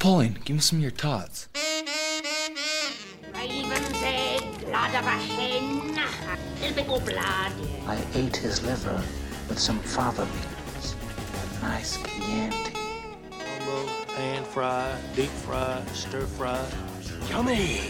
Pauline, 0.00 0.38
give 0.46 0.56
me 0.56 0.62
some 0.62 0.78
of 0.78 0.82
your 0.82 0.92
tots. 0.92 1.48
Raven's 3.34 4.02
egg, 4.02 4.40
blood 4.64 4.94
of 4.94 5.04
a 5.04 5.10
hen, 5.10 5.98
a 5.98 6.60
little 6.62 6.74
bit 6.74 6.88
more 6.88 7.00
blood. 7.00 7.52
I 7.86 8.02
ate 8.14 8.34
his 8.34 8.62
liver 8.64 9.04
with 9.46 9.58
some 9.58 9.78
fava 9.80 10.24
beans. 10.24 10.96
A 11.58 11.66
nice 11.66 11.98
Chianti. 11.98 12.72
Combo, 13.30 13.86
pan 14.16 14.42
fry, 14.44 14.98
deep 15.14 15.28
fry, 15.28 15.82
stir 15.92 16.24
fry. 16.24 16.66
Yummy! 17.28 17.82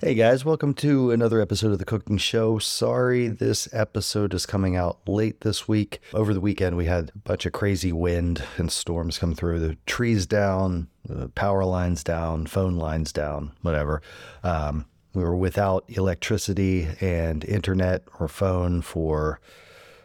Hey 0.00 0.14
guys, 0.14 0.44
welcome 0.44 0.74
to 0.74 1.10
another 1.10 1.40
episode 1.40 1.72
of 1.72 1.80
The 1.80 1.84
Cooking 1.84 2.18
Show. 2.18 2.60
Sorry 2.60 3.26
this 3.26 3.68
episode 3.74 4.32
is 4.32 4.46
coming 4.46 4.76
out 4.76 5.00
late 5.08 5.40
this 5.40 5.66
week. 5.66 6.00
Over 6.14 6.32
the 6.32 6.40
weekend, 6.40 6.76
we 6.76 6.84
had 6.84 7.10
a 7.12 7.18
bunch 7.18 7.46
of 7.46 7.52
crazy 7.52 7.90
wind 7.90 8.44
and 8.58 8.70
storms 8.70 9.18
come 9.18 9.34
through. 9.34 9.58
The 9.58 9.76
trees 9.86 10.24
down, 10.24 10.86
the 11.04 11.30
power 11.30 11.64
lines 11.64 12.04
down, 12.04 12.46
phone 12.46 12.76
lines 12.76 13.12
down, 13.12 13.50
whatever. 13.62 14.00
Um, 14.44 14.86
we 15.14 15.24
were 15.24 15.34
without 15.34 15.84
electricity 15.88 16.86
and 17.00 17.44
internet 17.44 18.04
or 18.20 18.28
phone 18.28 18.82
for, 18.82 19.40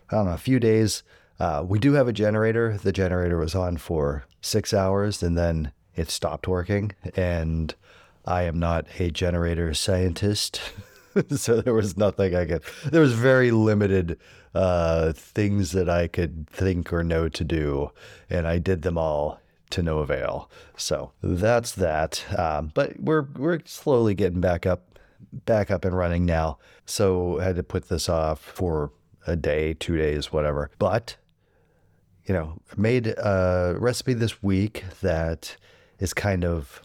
I 0.09 0.15
don't 0.15 0.25
know, 0.25 0.31
a 0.31 0.37
few 0.37 0.59
days. 0.59 1.03
Uh, 1.39 1.63
we 1.63 1.77
do 1.77 1.93
have 1.93 2.07
a 2.07 2.13
generator. 2.13 2.79
The 2.79 2.93
generator 2.93 3.37
was 3.37 3.53
on 3.53 3.77
for 3.77 4.25
six 4.41 4.73
hours 4.73 5.21
and 5.21 5.37
then 5.37 5.71
it 5.95 6.09
stopped 6.09 6.47
working. 6.47 6.93
And 7.15 7.75
I 8.25 8.43
am 8.43 8.59
not 8.59 8.85
a 8.99 9.11
generator 9.11 9.73
scientist. 9.73 10.61
so 11.35 11.61
there 11.61 11.73
was 11.73 11.97
nothing 11.97 12.35
I 12.35 12.45
could, 12.45 12.63
there 12.85 13.01
was 13.01 13.13
very 13.13 13.51
limited 13.51 14.19
uh, 14.55 15.13
things 15.13 15.71
that 15.71 15.89
I 15.89 16.07
could 16.07 16.47
think 16.49 16.93
or 16.93 17.03
know 17.03 17.29
to 17.29 17.43
do. 17.43 17.91
And 18.29 18.47
I 18.47 18.59
did 18.59 18.83
them 18.83 18.97
all 18.97 19.39
to 19.71 19.81
no 19.81 19.99
avail. 19.99 20.49
So 20.77 21.11
that's 21.21 21.73
that. 21.73 22.23
Um, 22.37 22.71
but 22.73 22.99
we're, 22.99 23.27
we're 23.35 23.59
slowly 23.65 24.13
getting 24.13 24.41
back 24.41 24.65
up, 24.65 24.99
back 25.45 25.71
up 25.71 25.83
and 25.85 25.97
running 25.97 26.25
now. 26.25 26.59
So 26.85 27.39
I 27.39 27.45
had 27.45 27.55
to 27.55 27.63
put 27.63 27.89
this 27.89 28.07
off 28.07 28.39
for 28.39 28.91
a 29.25 29.35
day, 29.35 29.73
two 29.73 29.97
days, 29.97 30.31
whatever. 30.31 30.69
But, 30.79 31.15
you 32.25 32.33
know, 32.33 32.61
made 32.77 33.07
a 33.07 33.75
recipe 33.79 34.13
this 34.13 34.43
week 34.43 34.83
that 35.01 35.57
is 35.99 36.13
kind 36.13 36.45
of 36.45 36.81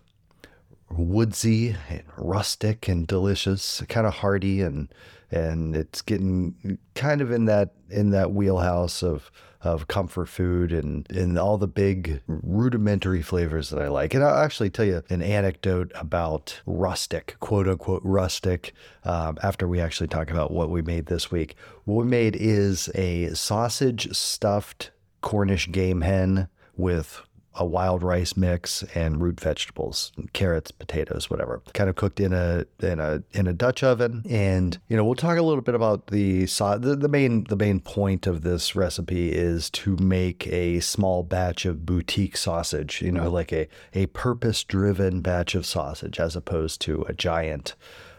woodsy 0.91 1.77
and 1.89 2.03
rustic 2.17 2.89
and 2.89 3.07
delicious, 3.07 3.83
kind 3.89 4.07
of 4.07 4.15
hearty 4.15 4.61
and 4.61 4.89
and 5.31 5.77
it's 5.77 6.01
getting 6.01 6.79
kind 6.95 7.21
of 7.21 7.31
in 7.31 7.45
that 7.45 7.75
in 7.91 8.11
that 8.11 8.33
wheelhouse 8.33 9.03
of 9.03 9.31
of 9.63 9.89
comfort 9.89 10.27
food 10.27 10.73
and 10.73 11.11
and 11.11 11.39
all 11.39 11.59
the 11.59 11.67
big 11.67 12.23
rudimentary 12.27 13.23
flavors 13.23 13.71
that 13.71 13.83
I 13.83 13.89
like. 13.89 14.15
And 14.15 14.23
I'll 14.23 14.43
actually 14.43 14.71
tell 14.71 14.85
you 14.85 15.03
an 15.11 15.21
anecdote 15.21 15.91
about 15.95 16.61
rustic, 16.65 17.37
quote 17.41 17.69
unquote 17.69 18.03
rustic, 18.05 18.73
um, 19.05 19.39
after 19.43 19.67
we 19.67 19.81
actually 19.81 20.09
talk 20.09 20.31
about 20.31 20.53
what 20.53 20.71
we 20.71 20.81
made 20.83 21.07
this 21.07 21.31
week. 21.31 21.57
What 21.85 22.05
we 22.05 22.11
made 22.11 22.37
is 22.37 22.89
a 22.95 23.35
sausage 23.35 24.15
stuffed 24.17 24.93
Cornish 25.21 25.71
game 25.71 26.03
hen 26.03 26.49
with 26.77 27.23
a 27.59 27.65
wild 27.65 28.03
rice 28.03 28.37
mix 28.37 28.85
and 28.95 29.21
root 29.21 29.41
vegetables, 29.41 30.13
carrots, 30.33 30.71
potatoes, 30.71 31.29
whatever. 31.29 31.61
Kind 31.75 31.91
of 31.91 31.97
cooked 31.97 32.21
in 32.21 32.33
a 32.33 32.65
in 32.81 33.01
a 33.01 33.23
in 33.33 33.47
a 33.47 33.53
Dutch 33.53 33.83
oven. 33.83 34.23
And 34.29 34.79
you 34.89 34.97
know, 34.97 35.05
we'll 35.05 35.17
talk 35.17 35.37
a 35.37 35.43
little 35.43 35.61
bit 35.61 35.75
about 35.75 36.07
the 36.07 36.45
the, 36.47 36.97
the 36.99 37.09
main 37.09 37.45
the 37.45 37.57
main 37.57 37.81
point 37.81 38.27
of 38.27 38.43
this 38.43 38.77
recipe 38.77 39.33
is 39.33 39.69
to 39.71 39.97
make 39.97 40.47
a 40.47 40.81
small 40.81 41.23
batch 41.25 41.67
of 41.67 41.85
boutique 41.85 42.37
sausage. 42.37 43.03
You 43.03 43.13
know, 43.13 43.29
like 43.29 43.53
a 43.53 43.69
a 43.93 44.07
purpose 44.07 44.65
driven 44.65 45.21
batch 45.21 45.55
of 45.55 45.67
sausage 45.67 46.21
as 46.21 46.37
opposed 46.37 46.81
to 46.83 47.03
a 47.09 47.13
giant 47.13 47.75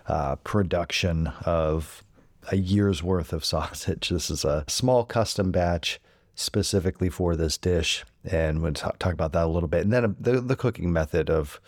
uh, 0.07 0.35
production 0.37 1.27
of 1.45 2.03
a 2.51 2.57
year's 2.57 3.01
worth 3.01 3.31
of 3.31 3.45
sausage. 3.55 4.09
This 4.09 4.29
is 4.29 4.43
a 4.43 4.65
small 4.67 5.05
custom 5.05 5.51
batch 5.51 6.01
specifically 6.35 7.09
for 7.09 7.35
this 7.35 7.57
dish, 7.57 8.05
and 8.23 8.61
we'll 8.61 8.73
talk, 8.73 8.99
talk 8.99 9.13
about 9.13 9.33
that 9.33 9.45
a 9.45 9.49
little 9.49 9.69
bit. 9.69 9.83
And 9.83 9.93
then 9.93 10.15
the 10.19 10.41
the 10.41 10.55
cooking 10.55 10.91
method 10.91 11.29
of, 11.29 11.59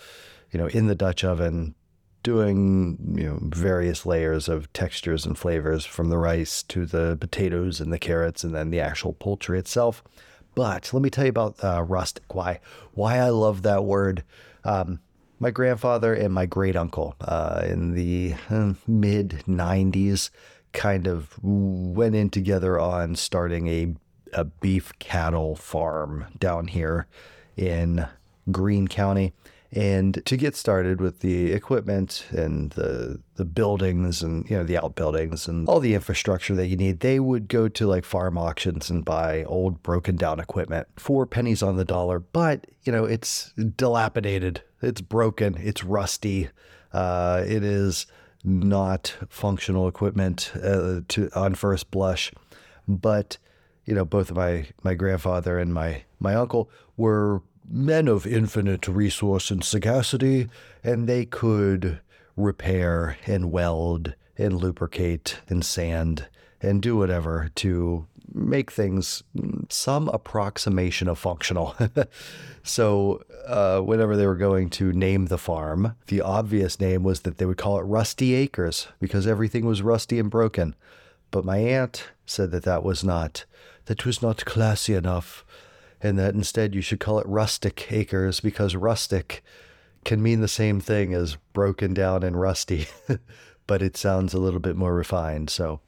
you 0.51 0.59
know, 0.59 0.67
in 0.67 0.87
the 0.87 0.95
Dutch 0.95 1.23
oven, 1.23 1.75
doing 2.23 3.15
you 3.17 3.27
know 3.27 3.39
various 3.41 4.05
layers 4.05 4.47
of 4.47 4.71
textures 4.73 5.25
and 5.25 5.37
flavors 5.37 5.85
from 5.85 6.09
the 6.09 6.17
rice 6.17 6.63
to 6.63 6.85
the 6.85 7.17
potatoes 7.19 7.79
and 7.79 7.91
the 7.91 7.99
carrots, 7.99 8.43
and 8.43 8.53
then 8.53 8.69
the 8.69 8.79
actual 8.79 9.13
poultry 9.13 9.59
itself. 9.59 10.03
But 10.53 10.93
let 10.93 11.01
me 11.01 11.09
tell 11.09 11.25
you 11.25 11.29
about 11.29 11.63
uh, 11.63 11.83
rustic. 11.83 12.33
Why 12.33 12.59
why 12.93 13.17
I 13.17 13.29
love 13.29 13.61
that 13.63 13.85
word. 13.85 14.23
Um, 14.63 14.99
my 15.39 15.49
grandfather 15.49 16.13
and 16.13 16.31
my 16.31 16.45
great 16.45 16.75
uncle 16.75 17.15
uh, 17.19 17.63
in 17.65 17.95
the 17.95 18.35
uh, 18.51 18.73
mid 18.87 19.43
90s 19.47 20.29
kind 20.71 21.07
of 21.07 21.35
went 21.41 22.13
in 22.13 22.29
together 22.29 22.79
on 22.79 23.15
starting 23.15 23.67
a 23.67 23.95
a 24.33 24.45
beef 24.45 24.91
cattle 24.99 25.55
farm 25.55 26.25
down 26.39 26.67
here 26.67 27.07
in 27.57 28.07
Greene 28.51 28.87
County. 28.87 29.33
And 29.73 30.21
to 30.25 30.35
get 30.35 30.57
started 30.57 30.99
with 30.99 31.21
the 31.21 31.53
equipment 31.53 32.25
and 32.31 32.71
the 32.71 33.21
the 33.35 33.45
buildings 33.45 34.21
and 34.21 34.47
you 34.49 34.57
know 34.57 34.65
the 34.65 34.77
outbuildings 34.77 35.47
and 35.47 35.67
all 35.69 35.79
the 35.79 35.93
infrastructure 35.93 36.53
that 36.55 36.67
you 36.67 36.75
need, 36.75 36.99
they 36.99 37.21
would 37.21 37.47
go 37.47 37.69
to 37.69 37.87
like 37.87 38.03
farm 38.03 38.37
auctions 38.37 38.89
and 38.89 39.05
buy 39.05 39.45
old 39.45 39.81
broken 39.81 40.17
down 40.17 40.41
equipment 40.41 40.87
for 40.97 41.25
pennies 41.25 41.63
on 41.63 41.77
the 41.77 41.85
dollar. 41.85 42.19
But 42.19 42.67
you 42.83 42.91
know 42.91 43.05
it's 43.05 43.53
dilapidated, 43.53 44.61
it's 44.81 44.99
broken, 44.99 45.55
it's 45.57 45.85
rusty, 45.85 46.49
uh, 46.91 47.45
it 47.47 47.63
is 47.63 48.07
not 48.43 49.15
functional 49.29 49.87
equipment 49.87 50.51
uh, 50.61 51.01
to 51.07 51.29
on 51.33 51.55
first 51.55 51.91
blush, 51.91 52.33
but 52.89 53.37
you 53.91 53.95
know, 53.95 54.05
both 54.05 54.31
my 54.31 54.67
my 54.83 54.93
grandfather 54.93 55.59
and 55.59 55.73
my 55.73 56.03
my 56.17 56.33
uncle 56.33 56.69
were 56.95 57.41
men 57.69 58.07
of 58.07 58.25
infinite 58.25 58.87
resource 58.87 59.51
and 59.51 59.65
sagacity, 59.65 60.47
and 60.81 61.09
they 61.09 61.25
could 61.25 61.99
repair 62.37 63.17
and 63.25 63.51
weld 63.51 64.15
and 64.37 64.53
lubricate 64.53 65.39
and 65.49 65.65
sand 65.65 66.29
and 66.61 66.81
do 66.81 66.95
whatever 66.95 67.51
to 67.55 68.07
make 68.33 68.71
things 68.71 69.23
some 69.67 70.07
approximation 70.07 71.09
of 71.09 71.19
functional. 71.19 71.75
so, 72.63 73.21
uh, 73.45 73.81
whenever 73.81 74.15
they 74.15 74.25
were 74.25 74.37
going 74.37 74.69
to 74.69 74.93
name 74.93 75.25
the 75.25 75.37
farm, 75.37 75.97
the 76.07 76.21
obvious 76.21 76.79
name 76.79 77.03
was 77.03 77.23
that 77.23 77.39
they 77.39 77.45
would 77.45 77.57
call 77.57 77.77
it 77.77 77.83
Rusty 77.83 78.35
Acres 78.35 78.87
because 79.01 79.27
everything 79.27 79.65
was 79.65 79.81
rusty 79.81 80.17
and 80.17 80.29
broken. 80.29 80.75
But 81.29 81.43
my 81.43 81.57
aunt 81.57 82.09
said 82.25 82.51
that 82.51 82.63
that 82.63 82.83
was 82.83 83.03
not 83.03 83.43
that 83.85 84.05
was 84.05 84.21
not 84.21 84.45
classy 84.45 84.93
enough, 84.93 85.45
and 86.01 86.17
that 86.19 86.33
instead 86.33 86.75
you 86.75 86.81
should 86.81 86.99
call 86.99 87.19
it 87.19 87.27
rustic 87.27 87.91
acres 87.91 88.39
because 88.39 88.75
rustic 88.75 89.43
can 90.03 90.21
mean 90.21 90.41
the 90.41 90.47
same 90.47 90.79
thing 90.79 91.13
as 91.13 91.37
broken 91.53 91.93
down 91.93 92.23
and 92.23 92.39
rusty, 92.39 92.87
but 93.67 93.81
it 93.81 93.95
sounds 93.97 94.33
a 94.33 94.39
little 94.39 94.59
bit 94.59 94.75
more 94.75 94.95
refined. 94.95 95.49
So 95.49 95.79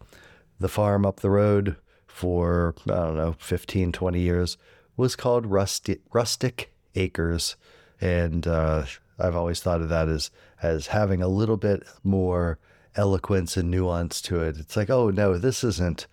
the 0.59 0.69
farm 0.69 1.05
up 1.05 1.19
the 1.19 1.29
road 1.29 1.77
for, 2.07 2.75
I 2.85 2.93
don't 2.93 3.15
know, 3.15 3.35
15, 3.39 3.91
20 3.91 4.19
years 4.19 4.57
was 4.95 5.15
called 5.15 5.47
Rusty, 5.47 5.99
Rustic 6.11 6.71
Acres. 6.95 7.55
And 7.99 8.45
uh, 8.45 8.85
I've 9.17 9.35
always 9.35 9.61
thought 9.61 9.81
of 9.81 9.89
that 9.89 10.09
as, 10.09 10.29
as 10.61 10.87
having 10.87 11.21
a 11.21 11.27
little 11.27 11.57
bit 11.57 11.83
more 12.03 12.59
eloquence 12.95 13.57
and 13.57 13.71
nuance 13.71 14.21
to 14.21 14.41
it. 14.41 14.57
It's 14.57 14.77
like, 14.77 14.91
oh 14.91 15.09
no, 15.09 15.37
this 15.37 15.63
isn't 15.63 16.05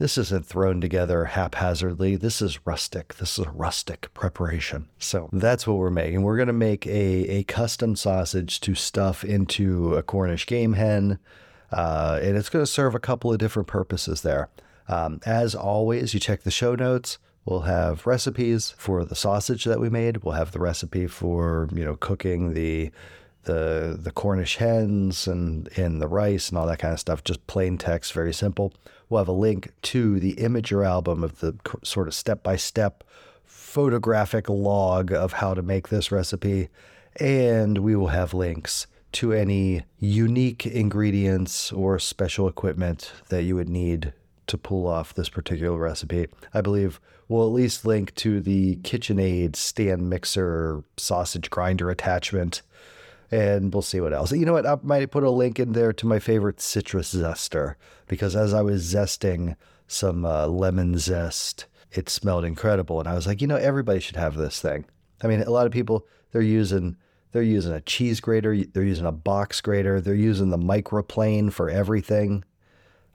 this 0.00 0.16
isn't 0.16 0.46
thrown 0.46 0.80
together 0.80 1.26
haphazardly. 1.26 2.16
This 2.16 2.40
is 2.40 2.66
rustic. 2.66 3.16
This 3.16 3.38
is 3.38 3.44
a 3.44 3.50
rustic 3.50 4.08
preparation. 4.14 4.88
So 4.98 5.28
that's 5.30 5.66
what 5.66 5.76
we're 5.76 5.90
making. 5.90 6.22
We're 6.22 6.38
going 6.38 6.46
to 6.46 6.54
make 6.54 6.86
a, 6.86 7.28
a 7.28 7.42
custom 7.42 7.94
sausage 7.94 8.60
to 8.60 8.74
stuff 8.74 9.22
into 9.22 9.94
a 9.94 10.02
Cornish 10.02 10.46
game 10.46 10.72
hen. 10.72 11.18
Uh, 11.70 12.18
and 12.22 12.38
it's 12.38 12.48
going 12.48 12.64
to 12.64 12.70
serve 12.70 12.94
a 12.94 12.98
couple 12.98 13.30
of 13.30 13.38
different 13.38 13.68
purposes 13.68 14.22
there. 14.22 14.48
Um, 14.88 15.20
as 15.26 15.54
always, 15.54 16.14
you 16.14 16.18
check 16.18 16.44
the 16.44 16.50
show 16.50 16.74
notes. 16.74 17.18
We'll 17.44 17.60
have 17.60 18.06
recipes 18.06 18.70
for 18.78 19.04
the 19.04 19.14
sausage 19.14 19.64
that 19.64 19.80
we 19.80 19.90
made. 19.90 20.24
We'll 20.24 20.34
have 20.34 20.52
the 20.52 20.60
recipe 20.60 21.08
for 21.08 21.68
you 21.74 21.84
know 21.84 21.96
cooking 21.96 22.54
the 22.54 22.90
the 23.44 23.98
the 24.00 24.10
Cornish 24.10 24.56
hens 24.56 25.26
and 25.26 25.68
and 25.76 26.00
the 26.00 26.08
rice 26.08 26.48
and 26.48 26.58
all 26.58 26.66
that 26.66 26.78
kind 26.78 26.94
of 26.94 27.00
stuff. 27.00 27.22
Just 27.22 27.46
plain 27.46 27.76
text, 27.76 28.14
very 28.14 28.32
simple. 28.32 28.72
We'll 29.10 29.18
have 29.18 29.28
a 29.28 29.32
link 29.32 29.72
to 29.82 30.20
the 30.20 30.34
Imgur 30.36 30.86
album 30.86 31.22
of 31.24 31.40
the 31.40 31.56
sort 31.82 32.06
of 32.06 32.14
step 32.14 32.44
by 32.44 32.54
step 32.54 33.04
photographic 33.44 34.48
log 34.48 35.12
of 35.12 35.34
how 35.34 35.52
to 35.52 35.62
make 35.62 35.88
this 35.88 36.12
recipe, 36.12 36.68
and 37.16 37.78
we 37.78 37.96
will 37.96 38.08
have 38.08 38.32
links 38.32 38.86
to 39.12 39.32
any 39.32 39.82
unique 39.98 40.64
ingredients 40.64 41.72
or 41.72 41.98
special 41.98 42.46
equipment 42.46 43.12
that 43.28 43.42
you 43.42 43.56
would 43.56 43.68
need 43.68 44.12
to 44.46 44.56
pull 44.56 44.86
off 44.86 45.12
this 45.12 45.28
particular 45.28 45.76
recipe. 45.76 46.28
I 46.54 46.60
believe 46.60 47.00
we'll 47.28 47.46
at 47.46 47.52
least 47.52 47.84
link 47.84 48.14
to 48.16 48.40
the 48.40 48.76
KitchenAid 48.76 49.56
stand 49.56 50.08
mixer 50.08 50.84
sausage 50.96 51.50
grinder 51.50 51.90
attachment, 51.90 52.62
and 53.30 53.72
we'll 53.72 53.82
see 53.82 54.00
what 54.00 54.12
else. 54.12 54.32
You 54.32 54.44
know 54.44 54.52
what? 54.52 54.66
I 54.66 54.76
might 54.82 55.10
put 55.10 55.22
a 55.22 55.30
link 55.30 55.58
in 55.58 55.72
there 55.72 55.92
to 55.92 56.06
my 56.06 56.18
favorite 56.18 56.60
citrus 56.60 57.14
zester 57.14 57.76
because 58.08 58.34
as 58.34 58.52
I 58.52 58.62
was 58.62 58.82
zesting 58.82 59.56
some 59.86 60.24
uh, 60.24 60.46
lemon 60.46 60.98
zest, 60.98 61.66
it 61.92 62.08
smelled 62.08 62.44
incredible, 62.44 63.00
and 63.00 63.08
I 63.08 63.14
was 63.14 63.26
like, 63.26 63.40
you 63.40 63.46
know, 63.46 63.56
everybody 63.56 64.00
should 64.00 64.16
have 64.16 64.36
this 64.36 64.60
thing. 64.60 64.84
I 65.22 65.26
mean, 65.26 65.42
a 65.42 65.50
lot 65.50 65.66
of 65.66 65.72
people 65.72 66.06
they're 66.32 66.42
using 66.42 66.96
they're 67.32 67.42
using 67.42 67.72
a 67.72 67.80
cheese 67.80 68.20
grater, 68.20 68.56
they're 68.56 68.82
using 68.82 69.06
a 69.06 69.12
box 69.12 69.60
grater, 69.60 70.00
they're 70.00 70.14
using 70.14 70.50
the 70.50 70.58
microplane 70.58 71.52
for 71.52 71.70
everything, 71.70 72.44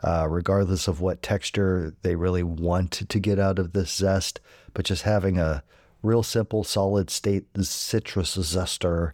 uh, 0.03 0.25
regardless 0.29 0.88
of 0.88 1.01
what 1.01 1.21
texture 1.21 1.94
they 2.01 2.15
really 2.15 2.44
want 2.44 2.91
to 2.91 3.19
get 3.19 3.39
out 3.39 3.59
of 3.59 3.73
this 3.73 3.94
zest. 3.94 4.39
But 4.73 4.85
just 4.85 5.03
having 5.03 5.38
a 5.38 5.63
real 6.01 6.23
simple 6.23 6.63
solid 6.63 7.09
state 7.09 7.45
citrus 7.59 8.38
zester 8.38 9.12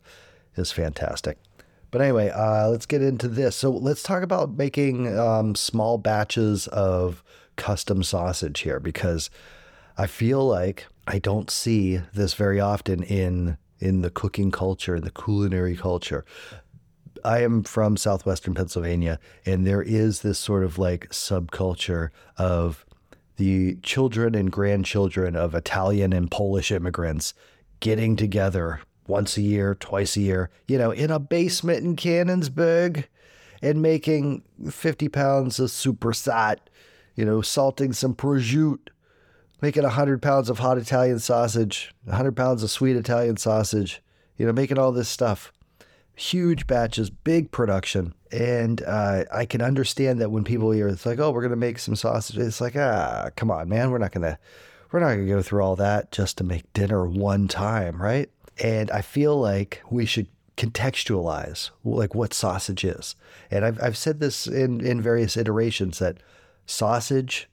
is 0.56 0.72
fantastic. 0.72 1.38
But 1.92 2.02
anyway, 2.02 2.30
uh, 2.30 2.70
let's 2.70 2.86
get 2.86 3.02
into 3.02 3.28
this. 3.28 3.56
So 3.58 3.70
let's 3.70 4.02
talk 4.02 4.24
about 4.24 4.58
making 4.58 5.18
um, 5.20 5.56
small 5.56 5.98
batches 5.98 6.68
of 6.68 7.24
custom 7.58 8.02
sausage 8.02 8.62
here 8.62 8.80
because 8.80 9.30
I 9.98 10.08
feel 10.08 10.48
like 10.48 10.88
I 11.06 11.20
don't 11.20 11.52
see 11.52 12.02
this 12.14 12.34
very 12.34 12.60
often 12.60 13.04
in 13.04 13.58
in 13.80 14.02
the 14.02 14.12
cooking 14.12 14.52
culture, 14.52 14.96
in 14.96 15.04
the 15.04 15.12
culinary 15.12 15.76
culture. 15.76 16.24
I 17.26 17.40
am 17.42 17.64
from 17.64 17.98
southwestern 17.98 18.54
Pennsylvania, 18.54 19.20
and 19.46 19.66
there 19.66 19.82
is 19.82 20.22
this 20.22 20.40
sort 20.40 20.64
of 20.64 20.78
like 20.78 21.10
subculture 21.10 22.10
of 22.38 22.86
the 23.38 23.76
children 23.82 24.36
and 24.36 24.52
grandchildren 24.52 25.36
of 25.36 25.56
Italian 25.56 26.14
and 26.14 26.30
Polish 26.30 26.72
immigrants 26.72 27.34
getting 27.80 28.16
together 28.16 28.82
once 29.12 29.38
a 29.38 29.42
year, 29.42 29.76
twice 29.76 30.16
a 30.16 30.22
year, 30.22 30.50
you 30.68 30.78
know, 30.78 30.90
in 30.90 31.12
a 31.12 31.20
basement 31.20 31.84
in 31.84 31.96
Canonsburg 31.96 33.06
and 33.62 33.82
making 33.82 34.44
50 34.70 35.10
pounds 35.10 35.60
of 35.60 35.70
supersat, 35.70 36.58
you 37.16 37.26
know, 37.26 37.42
salting 37.42 37.94
some 37.94 38.16
prosciutto, 38.16 38.88
making 39.62 39.84
100 39.84 40.22
pounds 40.22 40.50
of 40.50 40.60
hot 40.60 40.78
Italian 40.78 41.20
sausage, 41.20 41.94
100 42.06 42.36
pounds 42.36 42.64
of 42.64 42.72
sweet 42.72 42.96
Italian 42.96 43.38
sausage, 43.38 44.02
you 44.38 44.46
know, 44.46 44.54
making 44.54 44.80
all 44.80 44.92
this 44.92 45.10
stuff. 45.10 45.52
Huge 46.16 46.66
batches, 46.66 47.10
big 47.10 47.52
production. 47.52 48.14
And 48.32 48.82
uh, 48.84 49.26
I 49.32 49.46
can 49.46 49.62
understand 49.62 50.22
that 50.22 50.32
when 50.32 50.44
people 50.44 50.72
hear 50.72 50.88
it's 50.88 51.06
like, 51.06 51.20
oh, 51.20 51.32
we're 51.32 51.42
going 51.42 51.52
to 51.52 51.58
make 51.58 51.80
some 51.80 51.96
sausage. 51.96 52.38
It's 52.38 52.62
like, 52.62 52.76
ah, 52.76 53.30
come 53.36 53.52
on, 53.52 53.70
man. 53.70 53.92
We're 53.92 53.98
not 53.98 54.12
going 54.12 54.24
to, 54.24 54.38
we're 54.92 55.00
not 55.00 55.08
going 55.08 55.28
to 55.28 55.34
go 55.34 55.42
through 55.42 55.62
all 55.62 55.76
that 55.78 56.12
just 56.12 56.38
to 56.38 56.44
make 56.44 56.72
dinner 56.74 57.06
one 57.06 57.48
time, 57.48 58.02
right? 58.02 58.30
And 58.60 58.92
I 58.92 59.02
feel 59.02 59.40
like 59.40 59.82
we 59.90 60.06
should 60.06 60.28
contextualize 60.58 61.72
like 61.84 62.14
what 62.14 62.34
sausage 62.34 62.84
is. 62.84 63.16
And 63.50 63.66
I've, 63.66 63.82
I've 63.82 63.98
said 63.98 64.20
this 64.20 64.48
in, 64.48 64.86
in 64.86 65.02
various 65.02 65.38
iterations 65.38 66.00
that 66.00 66.18
sausage, 66.66 67.50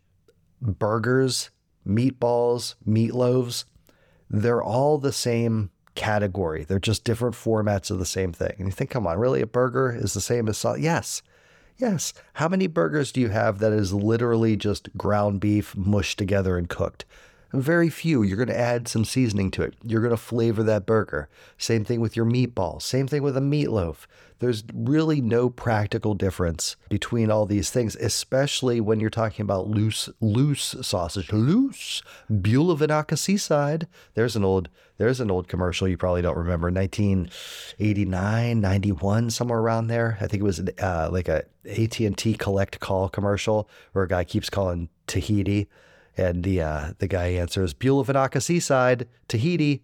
burgers, 0.60 1.50
meatballs, 1.86 2.74
meatloaves, 2.86 3.64
they're 4.28 4.62
all 4.62 4.98
the 4.98 5.12
same 5.12 5.70
category. 5.94 6.64
They're 6.64 6.78
just 6.78 7.04
different 7.04 7.34
formats 7.34 7.90
of 7.90 7.98
the 7.98 8.06
same 8.06 8.32
thing. 8.32 8.54
And 8.58 8.66
you 8.66 8.72
think, 8.72 8.90
come 8.90 9.06
on, 9.06 9.18
really? 9.18 9.40
A 9.40 9.46
burger 9.46 9.90
is 9.90 10.14
the 10.14 10.20
same 10.20 10.48
as 10.48 10.58
sauce? 10.58 10.78
Yes. 10.78 11.22
Yes. 11.78 12.12
How 12.34 12.48
many 12.48 12.66
burgers 12.66 13.12
do 13.12 13.20
you 13.20 13.28
have 13.28 13.58
that 13.60 13.72
is 13.72 13.92
literally 13.92 14.56
just 14.56 14.96
ground 14.96 15.40
beef 15.40 15.76
mushed 15.76 16.18
together 16.18 16.58
and 16.58 16.68
cooked? 16.68 17.04
Very 17.52 17.88
few. 17.88 18.22
You're 18.22 18.36
going 18.36 18.48
to 18.48 18.58
add 18.58 18.88
some 18.88 19.06
seasoning 19.06 19.50
to 19.52 19.62
it. 19.62 19.74
You're 19.82 20.02
going 20.02 20.10
to 20.10 20.18
flavor 20.18 20.62
that 20.64 20.84
burger. 20.84 21.30
Same 21.56 21.82
thing 21.82 21.98
with 22.00 22.14
your 22.14 22.26
meatball. 22.26 22.82
Same 22.82 23.08
thing 23.08 23.22
with 23.22 23.38
a 23.38 23.40
meatloaf. 23.40 24.06
There's 24.40 24.62
really 24.72 25.20
no 25.22 25.48
practical 25.48 26.14
difference 26.14 26.76
between 26.90 27.30
all 27.30 27.46
these 27.46 27.70
things, 27.70 27.96
especially 27.96 28.80
when 28.80 29.00
you're 29.00 29.08
talking 29.10 29.42
about 29.42 29.66
loose, 29.66 30.10
loose 30.20 30.76
sausage. 30.82 31.32
Loose. 31.32 32.02
Bula 32.28 32.76
Vinaka 32.76 33.16
Seaside. 33.16 33.88
There's 34.14 34.36
an 34.36 34.44
old, 34.44 34.68
there's 34.98 35.18
an 35.18 35.30
old 35.30 35.48
commercial 35.48 35.88
you 35.88 35.96
probably 35.96 36.22
don't 36.22 36.36
remember. 36.36 36.70
1989, 36.70 38.60
91, 38.60 39.30
somewhere 39.30 39.58
around 39.58 39.86
there. 39.86 40.18
I 40.20 40.26
think 40.26 40.42
it 40.42 40.44
was 40.44 40.60
uh, 40.80 41.08
like 41.10 41.28
a 41.28 41.44
AT&T 41.64 42.34
collect 42.34 42.78
call 42.78 43.08
commercial 43.08 43.70
where 43.92 44.04
a 44.04 44.08
guy 44.08 44.24
keeps 44.24 44.50
calling 44.50 44.90
Tahiti 45.06 45.68
and 46.18 46.42
the 46.42 46.60
uh, 46.60 46.92
the 46.98 47.06
guy 47.06 47.28
answers 47.28 47.72
Beulah 47.72 48.40
Seaside, 48.40 49.06
Tahiti, 49.28 49.82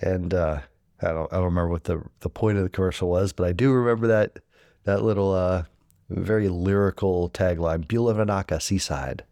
and 0.00 0.32
uh, 0.34 0.60
I 1.02 1.08
don't 1.08 1.32
I 1.32 1.36
don't 1.36 1.44
remember 1.44 1.68
what 1.68 1.84
the 1.84 2.02
the 2.20 2.30
point 2.30 2.58
of 2.58 2.64
the 2.64 2.70
commercial 2.70 3.08
was, 3.08 3.32
but 3.32 3.46
I 3.46 3.52
do 3.52 3.70
remember 3.72 4.06
that 4.08 4.38
that 4.84 5.02
little 5.02 5.32
uh, 5.32 5.64
very 6.08 6.48
lyrical 6.48 7.30
tagline: 7.30 7.86
Beulah 7.86 8.60
Seaside. 8.60 9.24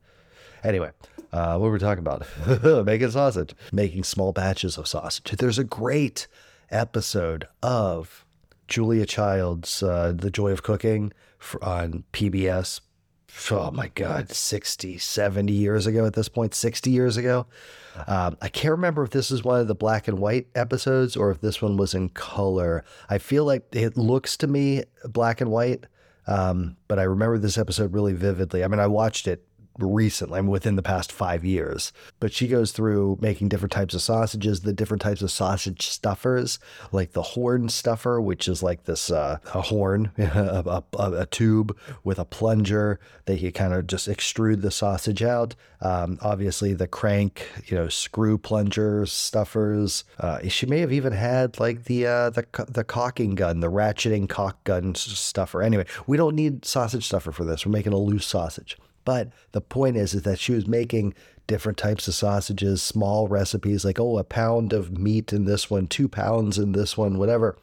Anyway. 0.63 0.91
Uh, 1.33 1.59
what 1.59 1.67
were 1.67 1.73
we 1.73 1.79
talking 1.79 2.07
about? 2.07 2.25
making 2.87 3.11
sausage, 3.11 3.53
making 3.71 4.05
small 4.05 4.33
batches 4.33 4.79
of 4.79 4.87
sausage. 4.87 5.33
There's 5.33 5.59
a 5.59 5.65
great 5.65 6.29
episode 6.71 7.47
of 7.63 8.25
Julia 8.69 9.05
Child's 9.05 9.83
uh, 9.83 10.13
The 10.17 10.31
Joy 10.31 10.53
of 10.53 10.63
Cooking 10.63 11.13
on 11.61 12.05
PBS 12.13 12.81
oh 13.51 13.71
my 13.71 13.89
God, 13.89 14.31
60, 14.31 14.99
70 14.99 15.53
years 15.53 15.87
ago 15.87 16.07
at 16.07 16.15
this 16.15 16.29
point, 16.29 16.55
60 16.55 16.91
years 16.91 17.17
ago. 17.17 17.47
Um, 18.07 18.37
I 18.43 18.49
can't 18.49 18.73
remember 18.73 19.03
if 19.05 19.11
this 19.11 19.31
is 19.31 19.45
one 19.45 19.61
of 19.61 19.69
the 19.69 19.75
black 19.75 20.09
and 20.09 20.19
white 20.19 20.49
episodes 20.55 21.17
or 21.17 21.31
if 21.31 21.41
this 21.41 21.63
one 21.63 21.77
was 21.77 21.95
in 21.95 22.11
color. 22.11 22.85
I 23.09 23.19
feel 23.19 23.45
like 23.45 23.65
it 23.73 23.97
looks 23.97 24.37
to 24.39 24.47
me 24.47 24.85
black 25.05 25.41
and 25.41 25.51
white, 25.51 25.87
um, 26.27 26.77
but 26.89 26.99
I 26.99 27.05
remember 27.05 27.39
this 27.39 27.59
episode 27.59 27.93
really 27.93 28.13
vividly. 28.13 28.65
I 28.65 28.69
mean, 28.69 28.81
I 28.81 28.87
watched 28.87 29.29
it 29.29 29.46
recently, 29.79 30.39
I 30.39 30.43
mean, 30.43 30.51
within 30.51 30.77
the 30.77 30.83
past 30.83 31.13
five 31.13 31.45
years. 31.45 31.93
But 32.21 32.33
she 32.33 32.49
goes 32.49 32.73
through 32.73 33.19
making 33.21 33.49
different 33.49 33.73
types 33.73 33.95
of 33.95 34.03
sausages, 34.03 34.61
the 34.61 34.73
different 34.73 35.03
types 35.03 35.23
of 35.23 35.31
sausage 35.31 35.87
stuffers, 35.89 36.59
like 36.93 37.13
the 37.13 37.23
horn 37.23 37.69
stuffer, 37.69 38.21
which 38.21 38.49
is 38.49 38.63
like 38.63 38.85
this 38.85 39.11
uh, 39.11 39.39
a 39.55 39.63
horn, 39.63 40.13
a, 40.19 40.83
a, 40.99 41.13
a, 41.13 41.27
tube 41.27 41.77
with 42.05 42.19
a 42.19 42.25
plunger 42.25 43.01
that 43.27 43.41
you 43.41 43.53
kind 43.53 43.75
of 43.75 43.87
just 43.87 44.09
extrude 44.09 44.63
the 44.63 44.71
sausage 44.71 45.23
out. 45.23 45.55
Um, 45.81 46.19
obviously, 46.23 46.73
the 46.73 46.87
crank, 46.87 47.49
you 47.67 47.77
know, 47.77 47.89
screw 47.89 48.39
plunger 48.39 49.05
stuffers. 49.07 50.05
Uh, 50.19 50.39
she 50.49 50.67
may 50.67 50.81
have 50.81 50.93
even 50.93 51.13
had 51.13 51.61
like 51.61 51.85
the 51.85 52.07
uh, 52.07 52.31
the 52.31 52.47
the 52.69 52.85
caulking 52.85 53.35
gun, 53.35 53.61
the 53.61 53.71
ratcheting 53.71 54.29
caulk 54.29 54.63
gun 54.65 54.95
stuffer. 54.95 55.63
Anyway, 55.63 55.87
we 56.07 56.17
don't 56.17 56.35
need 56.35 56.65
sausage 56.65 57.07
stuffer 57.07 57.33
for 57.33 57.45
this. 57.45 57.67
We're 57.67 57.73
making 57.73 57.93
a 57.93 57.99
loose 57.99 58.27
sausage. 58.27 58.77
But 59.07 59.31
the 59.53 59.63
point 59.63 59.97
is, 59.97 60.13
is 60.13 60.23
that 60.23 60.41
she 60.41 60.53
was 60.53 60.67
making 60.67 61.15
different 61.47 61.79
types 61.79 62.09
of 62.09 62.15
sausages, 62.15 62.83
small 62.83 63.29
recipes 63.29 63.85
like, 63.85 64.01
oh, 64.01 64.19
a 64.19 64.25
pound 64.25 64.75
of 64.75 64.99
meat 64.99 65.33
in 65.33 65.47
this 65.47 65.71
one, 65.71 65.87
two 65.87 66.09
pounds 66.09 66.59
in 66.59 66.73
this 66.73 66.99
one, 66.99 67.17
whatever. 67.17 67.57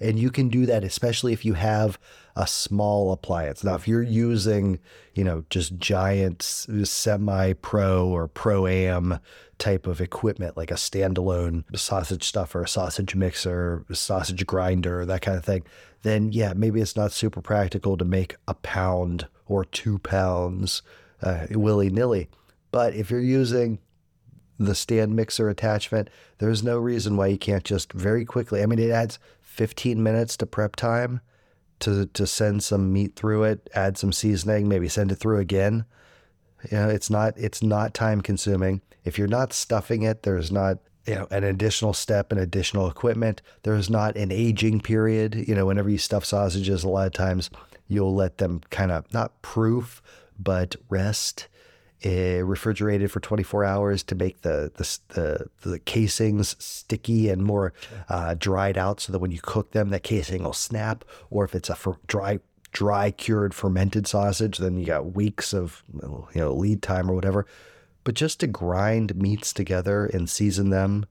And 0.00 0.18
you 0.18 0.30
can 0.30 0.48
do 0.48 0.66
that, 0.66 0.84
especially 0.84 1.32
if 1.32 1.44
you 1.44 1.54
have 1.54 1.98
a 2.34 2.46
small 2.48 3.12
appliance. 3.12 3.62
Now, 3.62 3.76
if 3.76 3.86
you're 3.86 4.02
using, 4.02 4.80
you 5.14 5.22
know, 5.22 5.44
just 5.50 5.78
giant 5.78 6.42
semi 6.42 7.52
pro 7.54 8.08
or 8.08 8.26
pro 8.26 8.66
am 8.66 9.20
type 9.58 9.86
of 9.86 10.00
equipment, 10.00 10.56
like 10.56 10.72
a 10.72 10.74
standalone 10.74 11.64
sausage 11.76 12.24
stuffer, 12.24 12.62
a 12.62 12.68
sausage 12.68 13.14
mixer, 13.14 13.84
a 13.88 13.94
sausage 13.94 14.44
grinder, 14.46 15.06
that 15.06 15.22
kind 15.22 15.38
of 15.38 15.44
thing, 15.44 15.62
then 16.02 16.32
yeah, 16.32 16.54
maybe 16.54 16.80
it's 16.80 16.96
not 16.96 17.12
super 17.12 17.40
practical 17.40 17.96
to 17.96 18.04
make 18.04 18.34
a 18.48 18.54
pound 18.54 19.28
or 19.48 19.64
two 19.64 19.98
pounds 19.98 20.82
uh, 21.22 21.46
willy 21.50 21.90
nilly. 21.90 22.28
But 22.70 22.94
if 22.94 23.10
you're 23.10 23.20
using 23.20 23.78
the 24.58 24.74
stand 24.74 25.14
mixer 25.14 25.48
attachment, 25.48 26.10
there's 26.38 26.62
no 26.62 26.78
reason 26.78 27.16
why 27.16 27.28
you 27.28 27.38
can't 27.38 27.64
just 27.64 27.92
very 27.92 28.24
quickly. 28.24 28.62
I 28.62 28.66
mean, 28.66 28.78
it 28.78 28.90
adds 28.90 29.18
15 29.40 30.02
minutes 30.02 30.36
to 30.36 30.46
prep 30.46 30.76
time 30.76 31.20
to 31.80 32.06
to 32.06 32.26
send 32.26 32.62
some 32.62 32.92
meat 32.92 33.14
through 33.14 33.44
it, 33.44 33.70
add 33.74 33.96
some 33.96 34.12
seasoning, 34.12 34.68
maybe 34.68 34.88
send 34.88 35.12
it 35.12 35.16
through 35.16 35.38
again. 35.38 35.84
You 36.70 36.76
know, 36.76 36.88
it's 36.88 37.08
not 37.08 37.34
it's 37.36 37.62
not 37.62 37.94
time 37.94 38.20
consuming. 38.20 38.82
If 39.04 39.18
you're 39.18 39.28
not 39.28 39.52
stuffing 39.52 40.02
it, 40.02 40.22
there's 40.24 40.50
not 40.50 40.78
you 41.06 41.14
know 41.14 41.28
an 41.30 41.44
additional 41.44 41.94
step 41.94 42.32
and 42.32 42.40
additional 42.40 42.88
equipment. 42.88 43.42
There's 43.62 43.88
not 43.88 44.16
an 44.16 44.32
aging 44.32 44.80
period. 44.80 45.34
You 45.34 45.54
know, 45.54 45.66
whenever 45.66 45.88
you 45.88 45.98
stuff 45.98 46.24
sausages, 46.24 46.82
a 46.82 46.88
lot 46.88 47.06
of 47.06 47.12
times 47.12 47.48
you'll 47.88 48.14
let 48.14 48.38
them 48.38 48.60
kind 48.70 48.92
of 48.92 49.12
not 49.12 49.40
proof, 49.42 50.02
but 50.38 50.76
rest. 50.88 51.48
Uh, 52.06 52.44
refrigerated 52.44 53.10
for 53.10 53.18
24 53.18 53.64
hours 53.64 54.04
to 54.04 54.14
make 54.14 54.42
the, 54.42 54.70
the 54.76 54.98
the, 55.14 55.68
the 55.68 55.80
casings 55.80 56.54
sticky 56.60 57.28
and 57.28 57.42
more 57.42 57.72
uh, 58.08 58.34
dried 58.34 58.78
out, 58.78 59.00
so 59.00 59.10
that 59.10 59.18
when 59.18 59.32
you 59.32 59.40
cook 59.42 59.72
them, 59.72 59.88
that 59.88 60.04
casing 60.04 60.44
will 60.44 60.52
snap. 60.52 61.04
Or 61.28 61.44
if 61.44 61.56
it's 61.56 61.68
a 61.68 61.76
dry 62.06 62.38
dry 62.70 63.10
cured 63.10 63.52
fermented 63.52 64.06
sausage, 64.06 64.58
then 64.58 64.76
you 64.76 64.86
got 64.86 65.14
weeks 65.16 65.52
of 65.52 65.82
you 65.92 66.40
know 66.40 66.52
lead 66.52 66.82
time 66.82 67.10
or 67.10 67.14
whatever. 67.14 67.46
But 68.04 68.14
just 68.14 68.38
to 68.40 68.46
grind 68.46 69.16
meats 69.16 69.52
together 69.52 70.06
and 70.06 70.30
season 70.30 70.70
them 70.70 71.06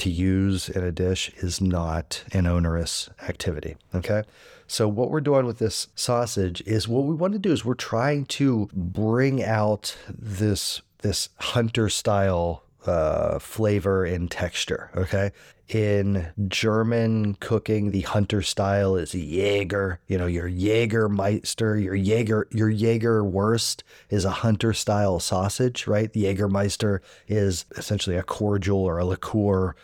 to 0.00 0.10
use 0.10 0.68
in 0.68 0.82
a 0.82 0.92
dish 0.92 1.30
is 1.36 1.60
not 1.60 2.24
an 2.32 2.46
onerous 2.46 3.08
activity. 3.28 3.76
Okay. 3.94 4.22
So, 4.66 4.86
what 4.86 5.10
we're 5.10 5.20
doing 5.20 5.46
with 5.46 5.58
this 5.58 5.88
sausage 5.94 6.60
is 6.62 6.86
what 6.86 7.04
we 7.04 7.14
want 7.14 7.32
to 7.32 7.38
do 7.38 7.52
is 7.52 7.64
we're 7.64 7.74
trying 7.74 8.24
to 8.26 8.68
bring 8.72 9.42
out 9.42 9.96
this, 10.08 10.80
this 11.02 11.28
hunter 11.38 11.88
style 11.88 12.62
uh, 12.86 13.38
flavor 13.38 14.04
and 14.04 14.30
texture. 14.30 14.90
Okay. 14.96 15.32
In 15.68 16.28
German 16.48 17.34
cooking, 17.34 17.92
the 17.92 18.00
hunter 18.00 18.42
style 18.42 18.96
is 18.96 19.14
Jaeger. 19.14 20.00
You 20.08 20.18
know, 20.18 20.26
your 20.26 20.50
Jägermeister, 20.50 21.82
your 21.82 21.94
Jaeger, 21.94 22.48
your 22.50 22.72
Jaegerwurst 22.72 23.82
is 24.08 24.24
a 24.24 24.30
hunter 24.30 24.72
style 24.72 25.20
sausage, 25.20 25.86
right? 25.86 26.12
The 26.12 26.24
Jägermeister 26.24 27.00
is 27.28 27.66
essentially 27.76 28.16
a 28.16 28.24
cordial 28.24 28.78
or 28.78 28.98
a 28.98 29.04
liqueur 29.04 29.76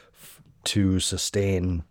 to 0.66 1.00
sustain 1.00 1.84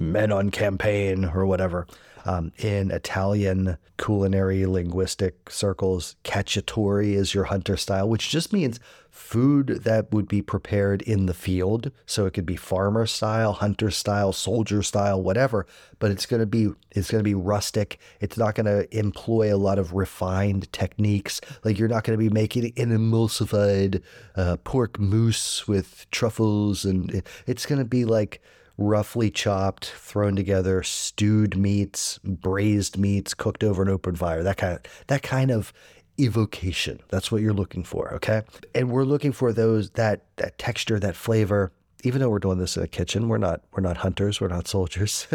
men 0.00 0.32
on 0.32 0.50
campaign 0.50 1.24
or 1.24 1.46
whatever. 1.46 1.86
Um, 2.24 2.52
in 2.58 2.90
Italian 2.90 3.78
culinary 3.98 4.66
linguistic 4.66 5.50
circles, 5.50 6.16
cacciatore 6.24 7.04
is 7.04 7.34
your 7.34 7.44
hunter 7.44 7.76
style, 7.76 8.08
which 8.08 8.30
just 8.30 8.52
means 8.52 8.80
food 9.10 9.80
that 9.84 10.10
would 10.10 10.26
be 10.26 10.40
prepared 10.40 11.02
in 11.02 11.26
the 11.26 11.34
field. 11.34 11.92
So 12.06 12.24
it 12.24 12.32
could 12.32 12.46
be 12.46 12.56
farmer 12.56 13.06
style, 13.06 13.52
hunter 13.52 13.90
style, 13.90 14.32
soldier 14.32 14.82
style, 14.82 15.22
whatever. 15.22 15.66
But 15.98 16.10
it's 16.10 16.26
going 16.26 16.40
to 16.40 16.46
be 16.46 16.70
it's 16.90 17.10
going 17.10 17.20
to 17.20 17.28
be 17.28 17.34
rustic. 17.34 17.98
It's 18.20 18.38
not 18.38 18.54
going 18.54 18.66
to 18.66 18.98
employ 18.98 19.54
a 19.54 19.58
lot 19.58 19.78
of 19.78 19.92
refined 19.92 20.72
techniques. 20.72 21.40
Like 21.62 21.78
you're 21.78 21.88
not 21.88 22.04
going 22.04 22.18
to 22.18 22.22
be 22.24 22.32
making 22.32 22.72
an 22.76 22.90
emulsified 22.90 24.02
uh, 24.34 24.56
pork 24.64 24.98
mousse 24.98 25.68
with 25.68 26.06
truffles, 26.10 26.84
and 26.84 27.22
it's 27.46 27.66
going 27.66 27.78
to 27.78 27.84
be 27.84 28.04
like 28.04 28.42
roughly 28.78 29.30
chopped, 29.30 29.86
thrown 29.86 30.36
together, 30.36 30.82
stewed 30.82 31.56
meats, 31.56 32.18
braised 32.24 32.96
meats, 32.96 33.34
cooked 33.34 33.62
over 33.62 33.82
an 33.82 33.88
open 33.88 34.16
fire. 34.16 34.42
That 34.42 34.56
kind 34.56 34.74
of 34.74 35.06
that 35.06 35.22
kind 35.22 35.50
of 35.50 35.72
evocation. 36.18 37.00
That's 37.08 37.32
what 37.32 37.42
you're 37.42 37.52
looking 37.52 37.84
for, 37.84 38.12
okay? 38.14 38.42
And 38.74 38.90
we're 38.90 39.04
looking 39.04 39.32
for 39.32 39.52
those 39.52 39.90
that 39.90 40.24
that 40.36 40.58
texture, 40.58 40.98
that 41.00 41.16
flavor. 41.16 41.72
Even 42.04 42.20
though 42.20 42.30
we're 42.30 42.40
doing 42.40 42.58
this 42.58 42.76
in 42.76 42.82
a 42.82 42.88
kitchen, 42.88 43.28
we're 43.28 43.38
not 43.38 43.62
we're 43.72 43.82
not 43.82 43.98
hunters, 43.98 44.40
we're 44.40 44.48
not 44.48 44.66
soldiers, 44.76 45.26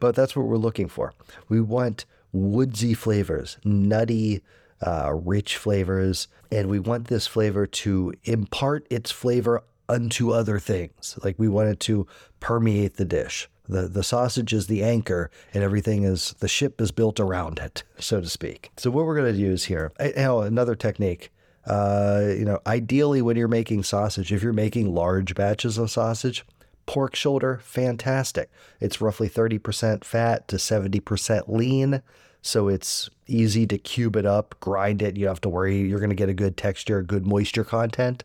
but 0.00 0.14
that's 0.14 0.36
what 0.36 0.46
we're 0.46 0.56
looking 0.56 0.88
for. 0.88 1.12
We 1.48 1.60
want 1.60 2.04
woodsy 2.32 2.94
flavors, 2.94 3.56
nutty, 3.64 4.42
uh, 4.86 5.12
rich 5.14 5.56
flavors, 5.56 6.28
and 6.52 6.68
we 6.68 6.78
want 6.78 7.08
this 7.08 7.26
flavor 7.26 7.66
to 7.66 8.12
impart 8.24 8.86
its 8.90 9.10
flavor 9.10 9.64
unto 9.88 10.30
other 10.30 10.58
things. 10.58 11.18
Like 11.22 11.36
we 11.38 11.48
want 11.48 11.68
it 11.68 11.80
to 11.80 12.06
permeate 12.40 12.96
the 12.96 13.04
dish. 13.04 13.48
The, 13.68 13.88
the 13.88 14.04
sausage 14.04 14.52
is 14.52 14.68
the 14.68 14.84
anchor, 14.84 15.30
and 15.52 15.64
everything 15.64 16.04
is 16.04 16.34
the 16.38 16.48
ship 16.48 16.80
is 16.80 16.92
built 16.92 17.18
around 17.18 17.58
it, 17.58 17.82
so 17.98 18.20
to 18.20 18.28
speak. 18.28 18.70
So 18.76 18.90
what 18.90 19.06
we're 19.06 19.16
going 19.16 19.32
to 19.32 19.40
use 19.40 19.64
here, 19.64 19.92
now 20.16 20.40
another 20.40 20.74
technique. 20.74 21.32
Uh, 21.66 22.26
you 22.28 22.44
know, 22.44 22.60
ideally 22.64 23.20
when 23.20 23.36
you're 23.36 23.48
making 23.48 23.82
sausage, 23.82 24.32
if 24.32 24.40
you're 24.40 24.52
making 24.52 24.94
large 24.94 25.34
batches 25.34 25.78
of 25.78 25.90
sausage, 25.90 26.44
pork 26.86 27.16
shoulder, 27.16 27.58
fantastic. 27.62 28.50
It's 28.80 29.00
roughly 29.00 29.28
30% 29.28 30.04
fat 30.04 30.46
to 30.48 30.56
70% 30.56 31.48
lean. 31.48 32.02
So 32.40 32.68
it's 32.68 33.10
easy 33.26 33.66
to 33.66 33.78
cube 33.78 34.14
it 34.14 34.24
up, 34.24 34.54
grind 34.60 35.02
it. 35.02 35.16
You 35.16 35.24
don't 35.24 35.32
have 35.32 35.40
to 35.40 35.48
worry. 35.48 35.78
You're 35.80 35.98
going 35.98 36.10
to 36.10 36.16
get 36.16 36.28
a 36.28 36.34
good 36.34 36.56
texture, 36.56 37.02
good 37.02 37.26
moisture 37.26 37.64
content. 37.64 38.22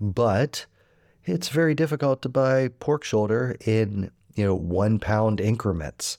But 0.00 0.66
it's 1.26 1.48
very 1.48 1.74
difficult 1.74 2.22
to 2.22 2.28
buy 2.28 2.68
pork 2.68 3.04
shoulder 3.04 3.56
in, 3.66 4.10
you 4.34 4.44
know, 4.44 4.54
one 4.54 4.98
pound 4.98 5.40
increments. 5.40 6.18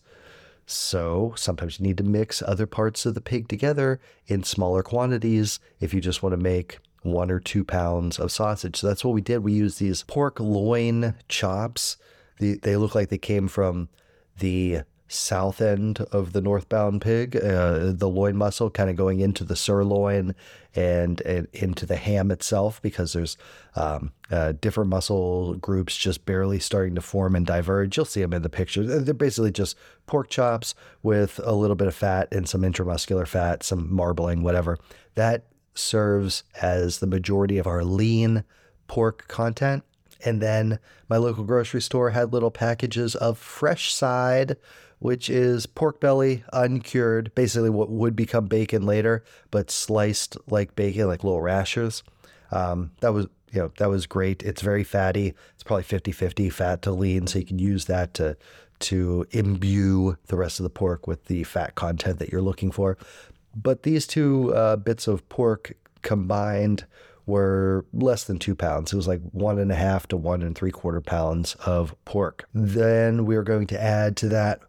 So 0.66 1.34
sometimes 1.38 1.80
you 1.80 1.88
need 1.88 1.98
to 1.98 2.04
mix 2.04 2.42
other 2.42 2.68
parts 2.68 3.06
of 3.06 3.16
the 3.16 3.22
pig 3.22 3.48
together 3.48 4.02
in 4.28 4.44
smaller 4.44 4.84
quantities 4.84 5.60
if 5.80 5.94
you 5.94 6.02
just 6.02 6.22
want 6.22 6.34
to 6.34 6.38
make 6.38 6.80
one 7.04 7.32
or 7.32 7.40
two 7.40 7.64
pounds 7.64 8.20
of 8.20 8.34
sausage. 8.34 8.76
So 8.76 8.88
that's 8.88 9.06
what 9.06 9.14
we 9.14 9.22
did. 9.22 9.40
We 9.40 9.54
used 9.54 9.80
these 9.80 10.04
pork 10.04 10.42
loin 10.42 11.16
chops. 11.30 11.96
they 12.40 12.76
look 12.76 12.94
like 12.94 13.08
they 13.08 13.18
came 13.18 13.48
from 13.48 13.88
the 14.40 14.82
south 15.08 15.62
end 15.62 16.00
of 16.12 16.34
the 16.34 16.42
northbound 16.42 17.02
pig, 17.02 17.36
uh, 17.36 17.92
the 17.94 18.10
loin 18.10 18.36
muscle 18.36 18.70
kind 18.70 18.90
of 18.90 18.96
going 18.96 19.20
into 19.20 19.44
the 19.44 19.56
sirloin 19.56 20.36
and, 20.76 21.22
and 21.22 21.48
into 21.54 21.86
the 21.86 21.96
ham 21.96 22.30
itself 22.30 22.82
because 22.82 23.14
there's 23.14 23.38
um, 23.76 24.12
uh, 24.30 24.54
different 24.60 24.90
muscle 24.90 25.56
groups 25.56 25.96
just 25.98 26.26
barely 26.26 26.60
starting 26.60 26.96
to 26.96 27.02
form 27.02 27.36
and 27.36 27.46
diverge. 27.46 27.96
You'll 27.96 28.06
see 28.06 28.22
them 28.22 28.34
in 28.34 28.42
the 28.42 28.50
picture. 28.50 28.84
They're 28.84 29.14
basically 29.14 29.52
just 29.52 29.78
pork 30.06 30.30
chops 30.30 30.76
with 31.04 31.40
a 31.44 31.54
little 31.54 31.76
bit 31.76 31.88
of 31.88 31.96
fat 31.96 32.28
and 32.32 32.48
some 32.48 32.62
intramuscular 32.62 33.28
fat, 33.28 33.64
some 33.64 33.94
marbling, 33.94 34.44
whatever. 34.44 34.78
That 35.16 35.46
serves 35.74 36.44
as 36.62 37.00
the 37.00 37.08
majority 37.08 37.58
of 37.58 37.68
our 37.68 37.84
lean 37.84 38.44
pork 38.88 39.28
content. 39.28 39.84
And 40.26 40.42
then 40.42 40.80
my 41.10 41.18
local 41.18 41.44
grocery 41.44 41.82
store 41.82 42.10
had 42.10 42.34
little 42.34 42.52
packages 42.52 43.16
of 43.16 43.38
fresh 43.38 43.94
side 43.94 44.58
which 45.00 45.30
is 45.30 45.66
pork 45.66 46.00
belly 46.00 46.44
uncured, 46.54 47.34
basically 47.36 47.70
what 47.70 47.90
would 47.90 48.16
become 48.16 48.46
bacon 48.46 48.86
later, 48.86 49.24
but 49.52 49.70
sliced 49.70 50.38
like 50.50 50.76
bacon, 50.76 51.08
like 51.08 51.24
little 51.24 51.42
rashers. 51.42 52.04
Um, 52.52 52.92
that 53.02 53.14
was 53.14 53.28
you 53.52 53.62
know 53.62 53.72
that 53.78 53.90
was 53.90 54.06
great. 54.06 54.44
It's 54.44 54.62
very 54.62 54.84
fatty. 54.84 55.34
It's 55.54 55.64
probably 55.64 55.84
50-50 55.84 56.52
fat 56.52 56.82
to 56.84 56.92
lean, 56.92 57.28
so 57.28 57.40
you 57.40 57.46
can 57.46 57.60
use 57.60 57.86
that 57.86 58.14
to 58.16 58.38
to 58.80 59.26
imbue 59.32 60.18
the 60.28 60.36
rest 60.36 60.60
of 60.60 60.64
the 60.64 60.70
pork 60.70 61.08
with 61.08 61.26
the 61.26 61.44
fat 61.44 61.76
content 61.76 62.20
that 62.20 62.30
you're 62.30 62.42
looking 62.42 62.72
for. 62.72 62.98
But 63.56 63.84
these 63.84 64.06
two 64.06 64.54
uh, 64.54 64.76
bits 64.76 65.08
of 65.08 65.28
pork 65.30 65.74
combined 66.04 66.86
were 67.26 67.86
less 67.92 68.24
than 68.24 68.38
two 68.38 68.56
pounds. 68.56 68.94
It 68.94 68.96
was 68.96 69.08
like 69.08 69.22
one 69.32 69.58
and 69.60 69.72
a 69.72 69.76
half 69.76 70.08
to 70.08 70.18
one 70.18 70.44
and 70.44 70.56
three 70.56 70.72
quarter 70.72 71.02
pounds 71.02 71.56
of 71.66 71.96
pork. 72.06 72.48
Then 72.54 73.26
we 73.26 73.36
are 73.36 73.44
going 73.44 73.68
to 73.68 73.82
add 73.82 74.16
to 74.18 74.30
that 74.30 74.62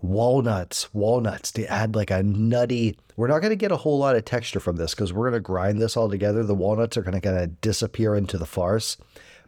walnuts, 0.00 0.92
walnuts 0.94 1.52
to 1.52 1.66
add 1.66 1.94
like 1.94 2.10
a 2.10 2.22
nutty. 2.22 2.98
We're 3.16 3.28
not 3.28 3.40
going 3.40 3.50
to 3.50 3.56
get 3.56 3.72
a 3.72 3.76
whole 3.76 3.98
lot 3.98 4.16
of 4.16 4.24
texture 4.24 4.60
from 4.60 4.76
this 4.76 4.94
because 4.94 5.12
we're 5.12 5.28
going 5.30 5.40
to 5.40 5.40
grind 5.40 5.80
this 5.80 5.96
all 5.96 6.08
together. 6.08 6.44
The 6.44 6.54
walnuts 6.54 6.96
are 6.96 7.02
going 7.02 7.14
to 7.14 7.20
kind 7.20 7.38
of 7.38 7.60
disappear 7.60 8.14
into 8.14 8.38
the 8.38 8.46
farce, 8.46 8.96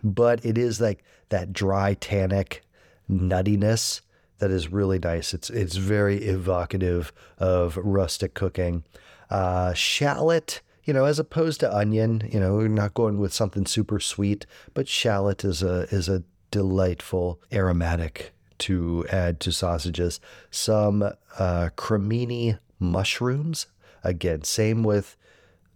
but 0.03 0.45
it 0.45 0.59
is 0.59 0.81
like 0.81 1.05
that 1.29 1.53
dry 1.53 1.95
tannic 1.95 2.63
nuttiness 3.09 4.01
that 4.41 4.51
is 4.51 4.73
really 4.73 4.99
nice. 4.99 5.33
It's 5.33 5.51
it's 5.51 5.77
very 5.77 6.25
evocative 6.25 7.13
of 7.39 7.77
rustic 7.77 8.35
cooking. 8.35 8.85
Uh, 9.29 9.73
shallot, 9.75 10.61
you 10.85 10.93
know, 10.93 11.05
as 11.05 11.19
opposed 11.19 11.61
to 11.61 11.77
onion, 11.77 12.29
you 12.33 12.41
know, 12.41 12.57
we're 12.57 12.69
not 12.69 12.95
going 12.95 13.19
with 13.19 13.33
something 13.33 13.67
super 13.67 14.01
sweet, 14.01 14.47
but 14.75 14.89
shallot 14.89 15.45
is 15.45 15.63
a 15.63 15.83
is 15.95 16.09
a 16.09 16.25
delightful 16.51 17.41
aromatic 17.53 18.33
to 18.61 19.07
add 19.11 19.41
to 19.41 19.53
sausages 19.53 20.21
some 20.51 21.03
uh, 21.03 21.71
cremini 21.77 22.59
mushrooms. 22.79 23.67
Again, 24.03 24.45
same 24.45 24.83
with 24.83 25.17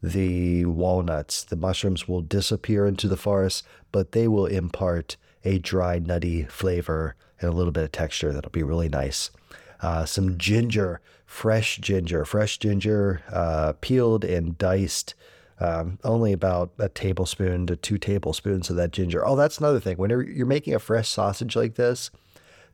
the 0.03 0.64
walnuts. 0.67 1.45
The 1.45 1.57
mushrooms 1.57 2.07
will 2.07 2.21
disappear 2.23 2.87
into 2.87 3.09
the 3.09 3.17
farce, 3.17 3.62
but 3.93 4.12
they 4.12 4.29
will 4.29 4.47
impart 4.47 5.17
a 5.45 5.59
dry, 5.59 5.99
nutty 5.99 6.45
flavor 6.45 7.14
and 7.41 7.50
a 7.50 7.57
little 7.57 7.73
bit 7.73 7.85
of 7.85 7.93
texture 7.93 8.33
that'll 8.33 8.50
be 8.50 8.62
really 8.62 8.88
nice. 8.88 9.31
Uh, 9.81 10.05
some 10.05 10.38
ginger, 10.38 11.00
fresh 11.26 11.79
ginger, 11.79 12.25
fresh 12.25 12.59
ginger, 12.59 13.23
uh, 13.31 13.75
peeled 13.81 14.25
and 14.25 14.57
diced. 14.57 15.14
Um, 15.61 15.99
only 16.03 16.33
about 16.33 16.73
a 16.79 16.88
tablespoon 16.88 17.67
to 17.69 17.76
two 17.76 17.97
tablespoons 17.97 18.71
of 18.71 18.76
that 18.76 18.91
ginger. 18.91 19.25
Oh, 19.25 19.37
that's 19.37 19.59
another 19.59 19.79
thing. 19.79 19.97
Whenever 19.97 20.23
you're 20.23 20.47
making 20.47 20.75
a 20.75 20.81
fresh 20.81 21.09
sausage 21.09 21.55
like 21.55 21.76
this, 21.76 22.11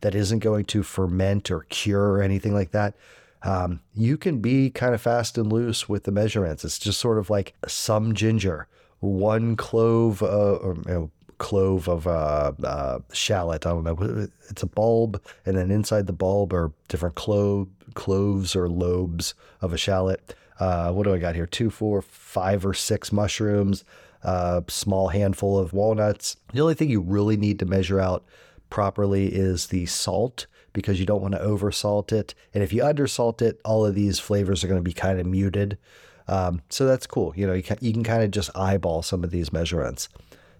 that 0.00 0.14
isn't 0.14 0.40
going 0.40 0.64
to 0.66 0.82
ferment 0.82 1.50
or 1.50 1.60
cure 1.68 2.12
or 2.12 2.22
anything 2.22 2.54
like 2.54 2.70
that, 2.72 2.94
um, 3.42 3.80
you 3.94 4.16
can 4.16 4.40
be 4.40 4.70
kind 4.70 4.94
of 4.94 5.00
fast 5.00 5.38
and 5.38 5.52
loose 5.52 5.88
with 5.88 6.04
the 6.04 6.12
measurements. 6.12 6.64
It's 6.64 6.78
just 6.78 7.00
sort 7.00 7.18
of 7.18 7.30
like 7.30 7.54
some 7.66 8.14
ginger, 8.14 8.66
one 9.00 9.56
clove, 9.56 10.22
uh, 10.22 10.56
or, 10.56 10.74
you 10.86 10.92
know, 10.92 11.10
clove 11.38 11.88
of 11.88 12.06
uh, 12.06 12.52
uh, 12.62 12.98
shallot. 13.12 13.66
I 13.66 13.70
don't 13.70 13.84
know. 13.84 14.28
It's 14.50 14.62
a 14.62 14.66
bulb, 14.66 15.22
and 15.46 15.56
then 15.56 15.70
inside 15.70 16.06
the 16.06 16.12
bulb 16.12 16.52
are 16.52 16.70
different 16.88 17.14
clove, 17.14 17.68
cloves 17.94 18.54
or 18.54 18.68
lobes 18.68 19.34
of 19.62 19.72
a 19.72 19.78
shallot. 19.78 20.34
Uh, 20.60 20.92
what 20.92 21.04
do 21.04 21.14
I 21.14 21.18
got 21.18 21.34
here? 21.34 21.46
Two, 21.46 21.70
four, 21.70 22.02
five, 22.02 22.66
or 22.66 22.74
six 22.74 23.10
mushrooms, 23.10 23.84
a 24.22 24.28
uh, 24.28 24.60
small 24.68 25.08
handful 25.08 25.58
of 25.58 25.72
walnuts. 25.72 26.36
The 26.52 26.60
only 26.60 26.74
thing 26.74 26.90
you 26.90 27.00
really 27.00 27.38
need 27.38 27.58
to 27.60 27.64
measure 27.64 27.98
out 27.98 28.22
properly 28.70 29.26
is 29.26 29.66
the 29.66 29.86
salt 29.86 30.46
because 30.72 31.00
you 31.00 31.06
don't 31.06 31.22
want 31.22 31.34
to 31.34 31.40
oversalt 31.40 32.12
it. 32.12 32.34
And 32.54 32.62
if 32.62 32.72
you 32.72 32.82
undersalt 32.82 33.42
it, 33.42 33.60
all 33.64 33.84
of 33.84 33.94
these 33.94 34.18
flavors 34.18 34.62
are 34.62 34.68
going 34.68 34.80
to 34.80 34.88
be 34.88 34.92
kind 34.92 35.18
of 35.18 35.26
muted. 35.26 35.78
Um, 36.28 36.62
so 36.68 36.86
that's 36.86 37.06
cool. 37.06 37.32
You 37.36 37.46
know, 37.46 37.52
you 37.52 37.62
can, 37.62 37.78
you 37.80 37.92
can 37.92 38.04
kind 38.04 38.22
of 38.22 38.30
just 38.30 38.56
eyeball 38.56 39.02
some 39.02 39.24
of 39.24 39.30
these 39.30 39.52
measurements. 39.52 40.08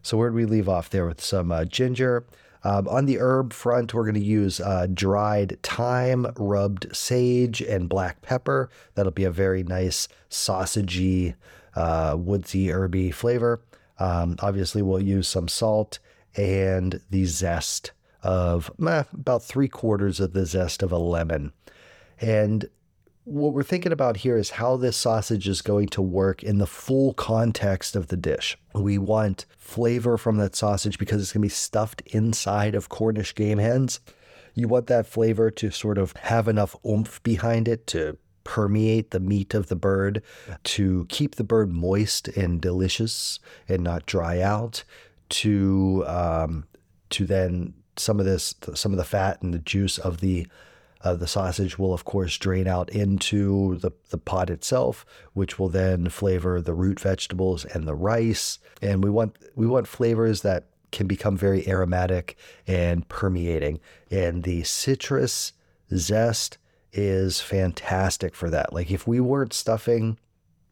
So 0.02 0.17
where 0.17 0.31
do 0.31 0.37
we 0.37 0.47
leave 0.47 0.69
off 0.69 0.90
there 0.90 1.07
with 1.07 1.21
some 1.21 1.52
uh, 1.52 1.64
ginger? 1.64 2.25
Um, 2.62 2.88
on 2.88 3.07
the 3.07 3.19
herb 3.19 3.52
front, 3.52 3.95
we're 3.95 4.05
going 4.05 4.14
to 4.14 4.21
use 4.21 4.61
uh, 4.61 4.87
dried 4.93 5.59
thyme, 5.62 6.26
rubbed 6.37 6.95
sage, 6.95 7.62
and 7.62 7.88
black 7.88 8.21
pepper. 8.21 8.69
That'll 8.95 9.12
be 9.12 9.25
a 9.25 9.31
very 9.31 9.62
nice 9.62 10.09
sausagey, 10.29 11.35
uh, 11.75 12.17
woodsy, 12.19 12.69
herby 12.69 13.12
flavor. 13.12 13.62
Um, 13.99 14.37
obviously, 14.40 14.83
we'll 14.83 15.02
use 15.02 15.29
some 15.29 15.49
salt 15.49 16.00
and 16.37 17.00
the 17.11 17.25
zest 17.25 17.93
of 18.22 18.70
about 18.78 19.42
three 19.42 19.68
quarters 19.68 20.20
of 20.20 20.32
the 20.32 20.46
zest 20.46 20.82
of 20.82 20.92
a 20.92 20.98
lemon. 20.98 21.52
And 22.20 22.68
what 23.24 23.52
we're 23.52 23.62
thinking 23.62 23.92
about 23.92 24.18
here 24.18 24.36
is 24.36 24.50
how 24.50 24.76
this 24.76 24.96
sausage 24.96 25.46
is 25.46 25.62
going 25.62 25.88
to 25.88 26.02
work 26.02 26.42
in 26.42 26.58
the 26.58 26.66
full 26.66 27.14
context 27.14 27.94
of 27.94 28.08
the 28.08 28.16
dish. 28.16 28.58
We 28.74 28.98
want 28.98 29.46
flavor 29.56 30.16
from 30.18 30.38
that 30.38 30.56
sausage 30.56 30.98
because 30.98 31.22
it's 31.22 31.32
going 31.32 31.42
to 31.42 31.46
be 31.46 31.50
stuffed 31.50 32.00
inside 32.06 32.74
of 32.74 32.88
Cornish 32.88 33.34
game 33.34 33.58
hens. 33.58 34.00
You 34.54 34.68
want 34.68 34.88
that 34.88 35.06
flavor 35.06 35.50
to 35.52 35.70
sort 35.70 35.98
of 35.98 36.12
have 36.16 36.48
enough 36.48 36.74
oomph 36.84 37.22
behind 37.22 37.68
it 37.68 37.86
to 37.88 38.18
permeate 38.42 39.10
the 39.10 39.20
meat 39.20 39.54
of 39.54 39.68
the 39.68 39.76
bird, 39.76 40.22
to 40.64 41.06
keep 41.08 41.36
the 41.36 41.44
bird 41.44 41.70
moist 41.70 42.26
and 42.28 42.60
delicious 42.60 43.38
and 43.68 43.84
not 43.84 44.06
dry 44.06 44.40
out, 44.40 44.82
to 45.28 46.02
um, 46.06 46.64
to 47.10 47.26
then 47.26 47.74
some 47.97 48.18
of 48.20 48.26
this 48.26 48.54
some 48.75 48.92
of 48.92 48.99
the 48.99 49.04
fat 49.04 49.42
and 49.42 49.52
the 49.52 49.59
juice 49.59 49.99
of 49.99 50.20
the 50.20 50.47
uh, 51.02 51.14
the 51.14 51.26
sausage 51.26 51.78
will, 51.78 51.94
of 51.94 52.04
course, 52.04 52.37
drain 52.37 52.66
out 52.66 52.90
into 52.90 53.76
the, 53.78 53.90
the 54.11 54.18
pot 54.18 54.50
itself, 54.50 55.06
which 55.32 55.59
will 55.59 55.70
then 55.70 56.11
flavor 56.11 56.61
the 56.61 56.75
root 56.75 57.00
vegetables 57.00 57.64
and 57.64 57.88
the 57.88 57.94
rice. 57.94 58.59
And 58.82 59.02
we 59.02 59.11
want 59.11 59.37
we 59.54 59.66
want 59.66 59.88
flavors 59.88 60.42
that 60.42 60.66
can 60.92 61.06
become 61.06 61.37
very 61.37 61.66
aromatic 61.68 62.37
and 62.66 63.09
permeating. 63.09 63.80
And 64.11 64.42
the 64.42 64.62
citrus 64.64 65.52
zest 65.94 66.59
is 66.92 67.40
fantastic 67.40 68.35
for 68.35 68.50
that. 68.50 68.73
Like 68.73 68.90
if 68.90 69.06
we 69.06 69.20
weren't 69.20 69.52
stuffing 69.52 70.18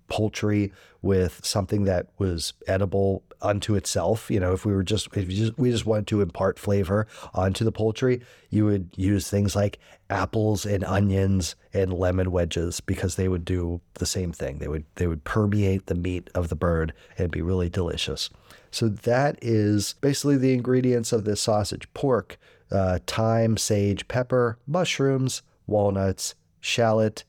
poultry 0.09 0.73
with 1.03 1.41
something 1.45 1.85
that 1.85 2.09
was 2.19 2.55
edible 2.67 3.23
unto 3.41 3.75
itself. 3.75 4.31
You 4.31 4.41
know, 4.41 4.53
if 4.53 4.65
we 4.65 4.73
were 4.73 4.83
just 4.83 5.09
if 5.17 5.29
just, 5.29 5.59
we 5.59 5.71
just 5.71 5.87
wanted 5.87 6.07
to 6.09 6.21
impart 6.21 6.59
flavor 6.59 7.07
onto 7.35 7.65
the 7.65 7.73
poultry, 7.73 8.21
you 8.51 8.65
would 8.65 8.91
use 8.97 9.31
things 9.31 9.55
like 9.55 9.79
apples 10.11 10.65
and 10.65 10.83
onions 10.85 11.55
and 11.73 11.93
lemon 11.93 12.31
wedges 12.31 12.81
because 12.81 13.17
they 13.17 13.29
would 13.29 13.45
do 13.45 13.81
the 13.95 14.07
same 14.07 14.33
thing. 14.33 14.59
They 14.59 14.69
would 14.69 14.85
they 14.97 15.07
would 15.07 15.25
permeate 15.25 15.87
the 15.87 15.95
meat 15.95 16.31
of 16.35 16.49
the 16.49 16.57
bird 16.57 16.93
and 17.17 17.31
be 17.31 17.43
really 17.43 17.69
delicious. 17.69 18.31
So 18.71 18.89
that 18.89 19.39
is 19.41 19.95
basically 20.01 20.37
the 20.37 20.53
ingredients 20.53 21.13
of 21.13 21.25
this 21.25 21.41
sausage: 21.41 21.89
pork, 21.95 22.39
uh, 22.71 22.99
thyme, 23.07 23.57
sage, 23.57 24.09
pepper, 24.09 24.59
mushrooms, 24.67 25.43
walnuts, 25.67 26.35
shallot, 26.61 27.25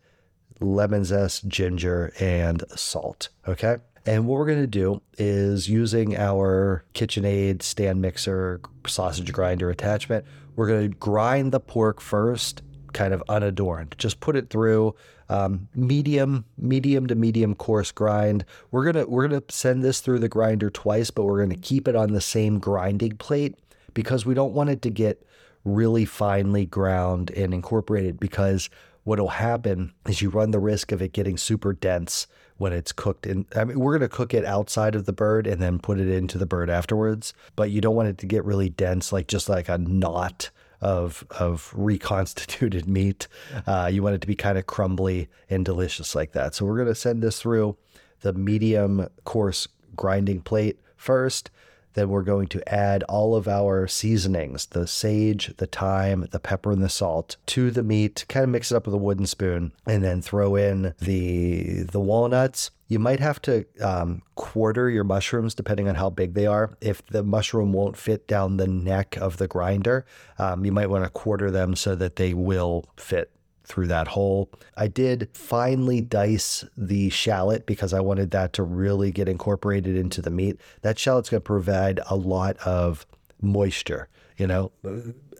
lemon 0.60 1.04
zest, 1.04 1.48
ginger, 1.48 2.13
and 2.20 2.63
salt. 2.75 3.30
Okay. 3.48 3.78
And 4.06 4.28
what 4.28 4.39
we're 4.39 4.46
going 4.46 4.62
to 4.62 4.68
do 4.68 5.01
is 5.18 5.70
using 5.70 6.18
our 6.18 6.84
KitchenAid 6.94 7.62
stand 7.62 8.01
mixer 8.01 8.62
sausage 8.88 9.32
grinder 9.32 9.70
attachment, 9.70 10.25
we're 10.56 10.68
going 10.68 10.92
to 10.92 10.98
grind 10.98 11.51
the 11.51 11.60
pork 11.60 12.01
first, 12.01 12.62
kind 12.94 13.13
of 13.13 13.24
unadorned. 13.30 13.96
Just 13.98 14.20
put 14.20 14.36
it 14.36 14.50
through 14.50 14.96
um, 15.30 15.68
medium, 15.75 16.46
medium 16.58 17.08
to 17.08 17.16
medium 17.16 17.56
coarse 17.56 17.92
grind. 17.92 18.46
We're 18.72 18.86
gonna 18.92 19.06
we're 19.06 19.28
gonna 19.28 19.44
send 19.50 19.84
this 19.84 20.01
through 20.01 20.20
the 20.20 20.30
grinder 20.30 20.70
twice, 20.72 21.12
but 21.12 21.25
we're 21.25 21.39
gonna 21.39 21.56
keep 21.56 21.88
it 21.88 21.96
on 21.96 22.13
the 22.13 22.22
same 22.22 22.58
grinding 22.60 23.18
plate 23.18 23.56
because 23.94 24.25
we 24.25 24.34
don't 24.34 24.54
want 24.54 24.72
it 24.72 24.82
to 24.82 24.89
get 24.89 25.24
really 25.63 26.06
finely 26.06 26.66
ground 26.66 27.32
and 27.32 27.54
incorporated 27.54 28.20
because 28.20 28.70
what'll 29.03 29.29
happen 29.29 29.93
is 30.08 30.21
you 30.21 30.30
run 30.30 30.52
the 30.52 30.60
risk 30.60 30.91
of 30.91 31.02
it 31.02 31.13
getting 31.13 31.38
super 31.38 31.73
dense 31.73 32.28
when 32.58 32.73
it's 32.73 32.91
cooked 32.91 33.26
in 33.26 33.45
I 33.56 33.63
mean 33.63 33.80
we're 33.80 33.97
going 33.97 34.10
to 34.10 34.15
cook 34.15 34.34
it 34.34 34.45
outside 34.45 34.95
of 34.95 35.06
the 35.06 35.13
bird 35.13 35.47
and 35.47 35.62
then 35.62 35.80
put 35.80 36.00
it 36.00 36.10
into 36.10 36.38
the 36.38 36.45
bird 36.45 36.69
afterwards 36.69 37.34
but 37.56 37.71
you 37.71 37.82
don't 37.82 37.95
want 37.95 38.10
it 38.10 38.17
to 38.19 38.26
get 38.26 38.43
really 38.45 38.69
dense 38.69 39.13
like 39.13 39.28
just 39.28 39.50
like 39.50 39.69
a 39.69 39.78
knot 39.78 40.50
of 40.82 41.26
of 41.32 41.73
reconstituted 41.76 42.88
meat. 42.88 43.28
Uh, 43.67 43.89
you 43.91 44.04
want 44.04 44.15
it 44.15 44.21
to 44.21 44.28
be 44.28 44.36
kind 44.36 44.58
of 44.58 44.65
crumbly 44.65 45.28
and 45.50 45.65
delicious 45.65 46.15
like 46.15 46.32
that. 46.34 46.56
So 46.56 46.65
we're 46.65 46.76
going 46.76 46.88
to 46.88 46.95
send 46.95 47.21
this 47.21 47.39
through 47.41 47.78
the 48.21 48.34
medium 48.34 49.08
coarse 49.23 49.67
grinding 49.95 50.41
plate 50.41 50.80
first 50.95 51.50
then 51.93 52.10
we're 52.10 52.23
going 52.23 52.47
to 52.47 52.73
add 52.73 53.04
all 53.04 53.36
of 53.36 53.47
our 53.47 53.88
seasonings 53.88 54.67
the 54.67 54.88
sage, 54.88 55.54
the 55.58 55.67
thyme, 55.67 56.28
the 56.32 56.39
pepper, 56.39 56.71
and 56.71 56.84
the 56.84 56.89
salt 56.89 57.38
to 57.47 57.71
the 57.71 57.84
meat, 57.84 58.25
kind 58.30 58.43
of 58.43 58.49
mix 58.49 58.71
it 58.71 58.75
up 58.75 58.86
with 58.86 58.95
a 58.95 58.99
wooden 58.99 59.25
spoon, 59.25 59.71
and 59.86 60.04
then 60.04 60.21
throw 60.21 60.56
in 60.56 60.93
the, 60.99 61.84
the 61.84 61.99
walnuts. 61.99 62.71
You 62.88 62.99
might 62.99 63.19
have 63.19 63.41
to 63.43 63.65
um, 63.82 64.23
quarter 64.36 64.89
your 64.89 65.04
mushrooms 65.04 65.54
depending 65.54 65.88
on 65.88 65.95
how 65.95 66.10
big 66.10 66.34
they 66.34 66.47
are. 66.47 66.75
If 66.82 67.06
the 67.06 67.23
mushroom 67.23 67.71
won't 67.71 67.97
fit 67.97 68.28
down 68.28 68.58
the 68.58 68.67
neck 68.67 69.15
of 69.17 69.38
the 69.38 69.47
grinder, 69.47 70.06
um, 70.39 70.65
you 70.65 70.71
might 70.71 70.89
want 70.89 71.04
to 71.04 71.10
quarter 71.10 71.52
them 71.52 71.75
so 71.75 71.93
that 71.95 72.15
they 72.15 72.34
will 72.34 72.86
fit 72.97 73.32
through 73.69 73.88
that 73.88 74.10
hole. 74.10 74.49
I 74.75 74.88
did 74.88 75.29
finely 75.32 76.01
dice 76.01 76.65
the 76.75 77.10
shallot 77.10 77.65
because 77.65 77.93
I 77.93 78.01
wanted 78.01 78.32
that 78.32 78.51
to 78.53 78.63
really 78.63 79.12
get 79.12 79.29
incorporated 79.29 79.95
into 79.95 80.21
the 80.21 80.32
meat. 80.32 80.60
That 80.82 80.97
shallot's 80.97 81.29
going 81.29 81.41
to 81.41 81.45
provide 81.45 81.99
a 82.10 82.15
lot 82.15 82.58
of 82.58 83.05
moisture. 83.41 84.10
You 84.38 84.47
know, 84.47 84.71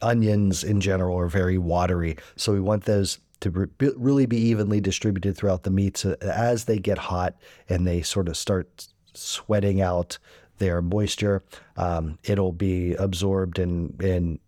onions 0.02 0.64
in 0.64 0.80
general 0.80 1.18
are 1.18 1.28
very 1.28 1.58
watery. 1.58 2.18
So 2.36 2.54
we 2.54 2.60
want 2.60 2.86
those 2.86 3.20
to 3.40 3.50
re- 3.50 3.92
really 3.98 4.26
be 4.26 4.38
evenly 4.38 4.80
distributed 4.80 5.36
throughout 5.36 5.64
the 5.64 5.72
meat. 5.72 5.98
So 5.98 6.16
as 6.22 6.66
they 6.66 6.78
get 6.78 6.98
hot 6.98 7.36
and 7.68 7.88
they 7.88 8.02
sort 8.02 8.28
of 8.28 8.38
start 8.38 8.88
sweating 9.14 9.82
out 9.82 10.18
their 10.60 10.82
moisture, 10.82 11.42
um, 11.78 12.20
it'll 12.26 12.52
be 12.52 12.94
absorbed 12.96 13.58
and, 13.58 14.00
and 14.02 14.40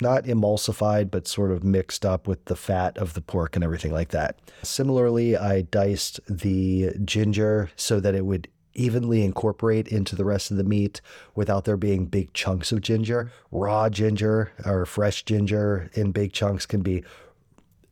not 0.00 0.24
emulsified, 0.24 1.10
but 1.10 1.26
sort 1.26 1.50
of 1.50 1.64
mixed 1.64 2.04
up 2.04 2.26
with 2.26 2.44
the 2.46 2.56
fat 2.56 2.96
of 2.98 3.14
the 3.14 3.20
pork 3.20 3.56
and 3.56 3.64
everything 3.64 3.92
like 3.92 4.10
that. 4.10 4.38
Similarly, 4.62 5.36
I 5.36 5.62
diced 5.62 6.20
the 6.28 6.92
ginger 7.04 7.70
so 7.76 8.00
that 8.00 8.14
it 8.14 8.26
would 8.26 8.48
evenly 8.74 9.24
incorporate 9.24 9.88
into 9.88 10.16
the 10.16 10.24
rest 10.24 10.50
of 10.50 10.56
the 10.56 10.64
meat 10.64 11.00
without 11.34 11.64
there 11.64 11.76
being 11.76 12.06
big 12.06 12.32
chunks 12.32 12.72
of 12.72 12.80
ginger. 12.80 13.30
Raw 13.50 13.88
ginger 13.88 14.52
or 14.64 14.86
fresh 14.86 15.24
ginger 15.24 15.90
in 15.94 16.12
big 16.12 16.32
chunks 16.32 16.66
can 16.66 16.82
be 16.82 17.04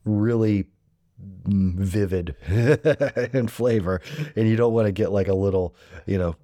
really 0.04 0.66
vivid 1.18 2.36
in 3.32 3.48
flavor 3.48 4.00
and 4.36 4.48
you 4.48 4.54
don't 4.54 4.72
want 4.72 4.86
to 4.86 4.92
get 4.92 5.10
like 5.10 5.28
a 5.28 5.34
little, 5.34 5.74
you 6.06 6.16
know, 6.16 6.36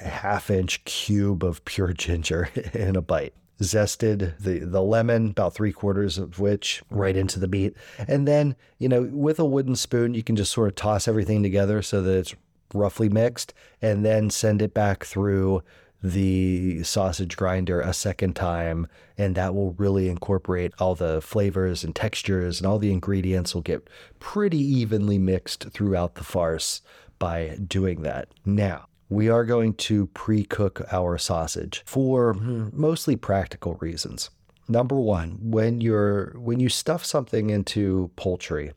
half 0.00 0.50
inch 0.50 0.84
cube 0.84 1.44
of 1.44 1.64
pure 1.64 1.92
ginger 1.92 2.48
in 2.72 2.96
a 2.96 3.02
bite 3.02 3.34
zested 3.62 4.38
the, 4.38 4.60
the 4.60 4.82
lemon, 4.82 5.30
about 5.30 5.54
three 5.54 5.72
quarters 5.72 6.18
of 6.18 6.38
which 6.38 6.82
right 6.90 7.16
into 7.16 7.38
the 7.38 7.48
meat. 7.48 7.76
And 8.06 8.28
then, 8.28 8.56
you 8.78 8.88
know, 8.88 9.08
with 9.12 9.38
a 9.38 9.44
wooden 9.44 9.76
spoon, 9.76 10.14
you 10.14 10.22
can 10.22 10.36
just 10.36 10.52
sort 10.52 10.68
of 10.68 10.74
toss 10.74 11.08
everything 11.08 11.42
together 11.42 11.82
so 11.82 12.02
that 12.02 12.16
it's 12.16 12.34
roughly 12.74 13.08
mixed 13.08 13.54
and 13.80 14.04
then 14.04 14.30
send 14.30 14.62
it 14.62 14.74
back 14.74 15.04
through 15.04 15.62
the 16.02 16.82
sausage 16.82 17.36
grinder 17.36 17.80
a 17.80 17.92
second 17.92 18.34
time 18.34 18.88
and 19.16 19.36
that 19.36 19.54
will 19.54 19.72
really 19.74 20.08
incorporate 20.08 20.72
all 20.80 20.96
the 20.96 21.20
flavors 21.20 21.84
and 21.84 21.94
textures 21.94 22.58
and 22.58 22.66
all 22.66 22.78
the 22.78 22.90
ingredients 22.90 23.54
will 23.54 23.62
get 23.62 23.88
pretty 24.18 24.58
evenly 24.58 25.18
mixed 25.18 25.70
throughout 25.70 26.16
the 26.16 26.24
farce 26.24 26.80
by 27.20 27.56
doing 27.68 28.02
that. 28.02 28.28
Now, 28.44 28.86
we 29.12 29.28
are 29.28 29.44
going 29.44 29.74
to 29.74 30.06
pre 30.08 30.44
cook 30.44 30.80
our 30.90 31.18
sausage 31.18 31.82
for 31.84 32.34
hmm, 32.34 32.68
mostly 32.72 33.14
practical 33.14 33.74
reasons. 33.74 34.30
Number 34.68 34.98
one, 34.98 35.38
when 35.40 35.80
you're 35.80 36.32
when 36.38 36.60
you 36.60 36.68
stuff 36.68 37.04
something 37.04 37.50
into 37.50 38.10
poultry, 38.16 38.72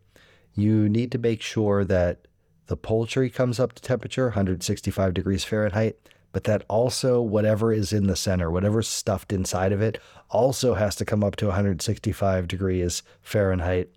you 0.54 0.89
need 0.89 1.12
to 1.13 1.17
make 1.17 1.41
sure 1.41 1.86
that 1.86 2.28
the 2.67 2.76
poultry 2.76 3.30
comes 3.30 3.60
up 3.60 3.74
to 3.74 3.82
temperature 3.82 4.26
165 4.26 5.13
degrees 5.13 5.43
Fahrenheit, 5.43 5.98
but 6.32 6.43
that 6.45 6.65
also 6.67 7.21
whatever 7.21 7.71
is 7.71 7.93
in 7.93 8.08
the 8.08 8.15
center, 8.15 8.52
whatever's 8.52 8.88
stuffed 8.88 9.32
inside 9.32 9.71
of 9.71 9.82
it, 9.82 10.00
also 10.30 10.74
has 10.74 10.95
to 10.95 11.06
come 11.06 11.24
up 11.24 11.36
to 11.38 11.45
165 11.45 12.48
degrees 12.48 13.04
Fahrenheit 13.21 13.89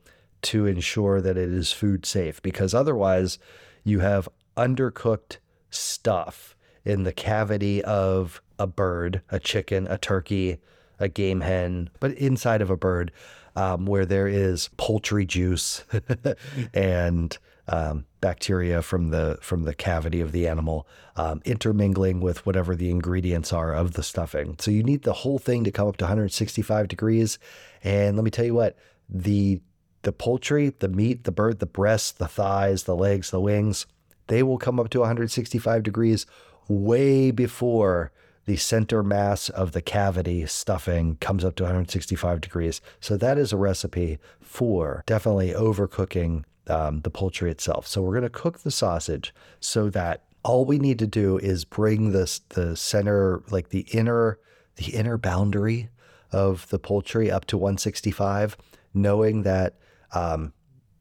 to 0.42 0.66
ensure 0.66 1.20
that 1.20 1.36
it 1.36 1.48
is 1.48 1.72
food 1.72 2.06
safe 2.06 2.40
because 2.42 2.74
otherwise 2.74 3.38
you 3.82 4.00
have 4.00 4.28
undercooked 4.56 5.38
stuff 5.70 6.56
in 6.84 7.04
the 7.04 7.12
cavity 7.12 7.82
of 7.84 8.40
a 8.58 8.66
bird, 8.66 9.22
a 9.30 9.38
chicken, 9.38 9.86
a 9.86 9.98
turkey, 9.98 10.58
a 10.98 11.08
game 11.08 11.42
hen, 11.42 11.90
but 12.00 12.12
inside 12.12 12.62
of 12.62 12.70
a 12.70 12.76
bird, 12.76 13.12
um, 13.56 13.86
where 13.86 14.06
there 14.06 14.28
is 14.28 14.70
poultry 14.76 15.26
juice 15.26 15.84
and 16.74 17.38
um, 17.68 18.06
bacteria 18.20 18.80
from 18.82 19.10
the 19.10 19.38
from 19.40 19.64
the 19.64 19.74
cavity 19.74 20.20
of 20.20 20.32
the 20.32 20.48
animal 20.48 20.86
um, 21.16 21.42
intermingling 21.44 22.20
with 22.20 22.46
whatever 22.46 22.74
the 22.74 22.90
ingredients 22.90 23.52
are 23.52 23.74
of 23.74 23.92
the 23.92 24.02
stuffing. 24.02 24.56
So 24.58 24.70
you 24.70 24.82
need 24.82 25.02
the 25.02 25.12
whole 25.12 25.38
thing 25.38 25.64
to 25.64 25.70
come 25.70 25.88
up 25.88 25.96
to 25.98 26.04
165 26.04 26.88
degrees. 26.88 27.38
And 27.84 28.16
let 28.16 28.24
me 28.24 28.30
tell 28.30 28.44
you 28.44 28.54
what 28.54 28.76
the 29.08 29.60
the 30.02 30.12
poultry, 30.12 30.70
the 30.78 30.88
meat, 30.88 31.24
the 31.24 31.32
bird, 31.32 31.58
the 31.58 31.66
breasts, 31.66 32.12
the 32.12 32.28
thighs, 32.28 32.84
the 32.84 32.96
legs, 32.96 33.30
the 33.30 33.40
wings, 33.40 33.86
they 34.28 34.42
will 34.42 34.58
come 34.58 34.78
up 34.78 34.88
to 34.90 35.00
165 35.00 35.82
degrees 35.82 36.26
way 36.68 37.30
before 37.30 38.12
the 38.48 38.56
center 38.56 39.02
mass 39.02 39.50
of 39.50 39.72
the 39.72 39.82
cavity 39.82 40.46
stuffing 40.46 41.16
comes 41.16 41.44
up 41.44 41.54
to 41.56 41.64
165 41.64 42.40
degrees. 42.40 42.80
So 42.98 43.18
that 43.18 43.36
is 43.36 43.52
a 43.52 43.58
recipe 43.58 44.18
for 44.40 45.02
definitely 45.06 45.52
overcooking 45.52 46.44
um, 46.66 47.00
the 47.00 47.10
poultry 47.10 47.50
itself. 47.50 47.86
So 47.86 48.00
we're 48.00 48.12
going 48.12 48.22
to 48.22 48.30
cook 48.30 48.60
the 48.60 48.70
sausage 48.70 49.34
so 49.60 49.90
that 49.90 50.24
all 50.42 50.64
we 50.64 50.78
need 50.78 50.98
to 51.00 51.06
do 51.06 51.36
is 51.36 51.66
bring 51.66 52.12
this 52.12 52.38
the 52.50 52.74
center, 52.74 53.42
like 53.50 53.68
the 53.68 53.86
inner 53.92 54.38
the 54.76 54.94
inner 54.94 55.18
boundary 55.18 55.90
of 56.32 56.68
the 56.68 56.78
poultry 56.78 57.30
up 57.30 57.44
to 57.46 57.58
165, 57.58 58.56
knowing 58.94 59.42
that 59.42 59.76
um, 60.14 60.52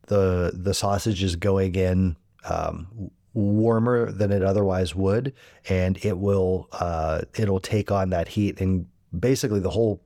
the 0.08 0.52
the 0.54 0.74
sausage 0.74 1.24
is 1.24 1.36
going 1.38 1.76
in 1.76 2.18
um, 2.50 3.12
warmer 3.38 4.12
than 4.12 4.32
it 4.32 4.42
otherwise 4.42 4.96
would, 4.96 5.32
and 5.70 6.04
it 6.04 6.18
will 6.18 6.68
uh, 6.74 7.22
it'll 7.36 7.60
take 7.60 7.92
on 7.92 8.10
that 8.10 8.30
heat, 8.30 8.60
and 8.60 8.88
basically 9.18 9.60
the 9.60 9.70
whole 9.70 10.02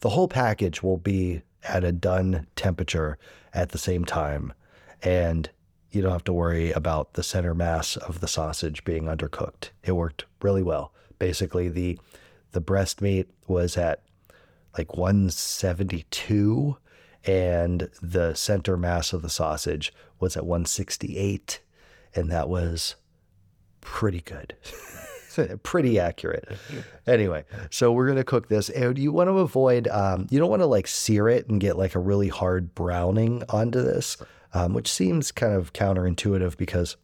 the 0.00 0.08
whole 0.08 0.28
package 0.28 0.82
will 0.82 0.96
be 0.96 1.42
at 1.62 1.84
a 1.84 1.92
done 1.92 2.46
temperature 2.56 3.18
at 3.52 3.70
the 3.70 3.78
same 3.78 4.04
time, 4.04 4.52
and 5.02 5.50
you 5.90 6.00
don't 6.00 6.12
have 6.12 6.24
to 6.24 6.32
worry 6.32 6.72
about 6.72 7.14
the 7.14 7.22
center 7.22 7.54
mass 7.54 7.96
of 7.96 8.20
the 8.20 8.28
sausage 8.28 8.82
being 8.84 9.04
undercooked. 9.04 9.70
It 9.84 9.92
worked 9.92 10.24
really 10.40 10.62
well. 10.62 10.94
Basically, 11.18 11.68
the 11.68 11.98
the 12.52 12.62
breast 12.62 13.02
meat 13.02 13.28
was 13.46 13.76
at 13.76 14.02
like 14.78 14.96
172 14.96 16.76
and 17.26 17.90
the 18.00 18.32
center 18.34 18.76
mass 18.76 19.12
of 19.12 19.20
the 19.20 19.28
sausage 19.28 19.92
was 20.18 20.36
at 20.36 20.46
168 20.46 21.60
and 22.14 22.30
that 22.30 22.48
was 22.48 22.96
pretty 23.80 24.20
good 24.20 24.54
pretty 25.62 25.98
accurate 25.98 26.48
anyway 27.06 27.44
so 27.70 27.92
we're 27.92 28.06
going 28.06 28.18
to 28.18 28.24
cook 28.24 28.48
this 28.48 28.68
and 28.70 28.98
you 28.98 29.12
want 29.12 29.28
to 29.28 29.38
avoid 29.38 29.86
um, 29.88 30.26
you 30.30 30.38
don't 30.38 30.50
want 30.50 30.60
to 30.60 30.66
like 30.66 30.86
sear 30.86 31.28
it 31.28 31.48
and 31.48 31.60
get 31.60 31.78
like 31.78 31.94
a 31.94 32.00
really 32.00 32.28
hard 32.28 32.74
browning 32.74 33.42
onto 33.48 33.80
this 33.80 34.16
um, 34.52 34.74
which 34.74 34.90
seems 34.90 35.30
kind 35.30 35.54
of 35.54 35.72
counterintuitive 35.72 36.56
because 36.56 36.96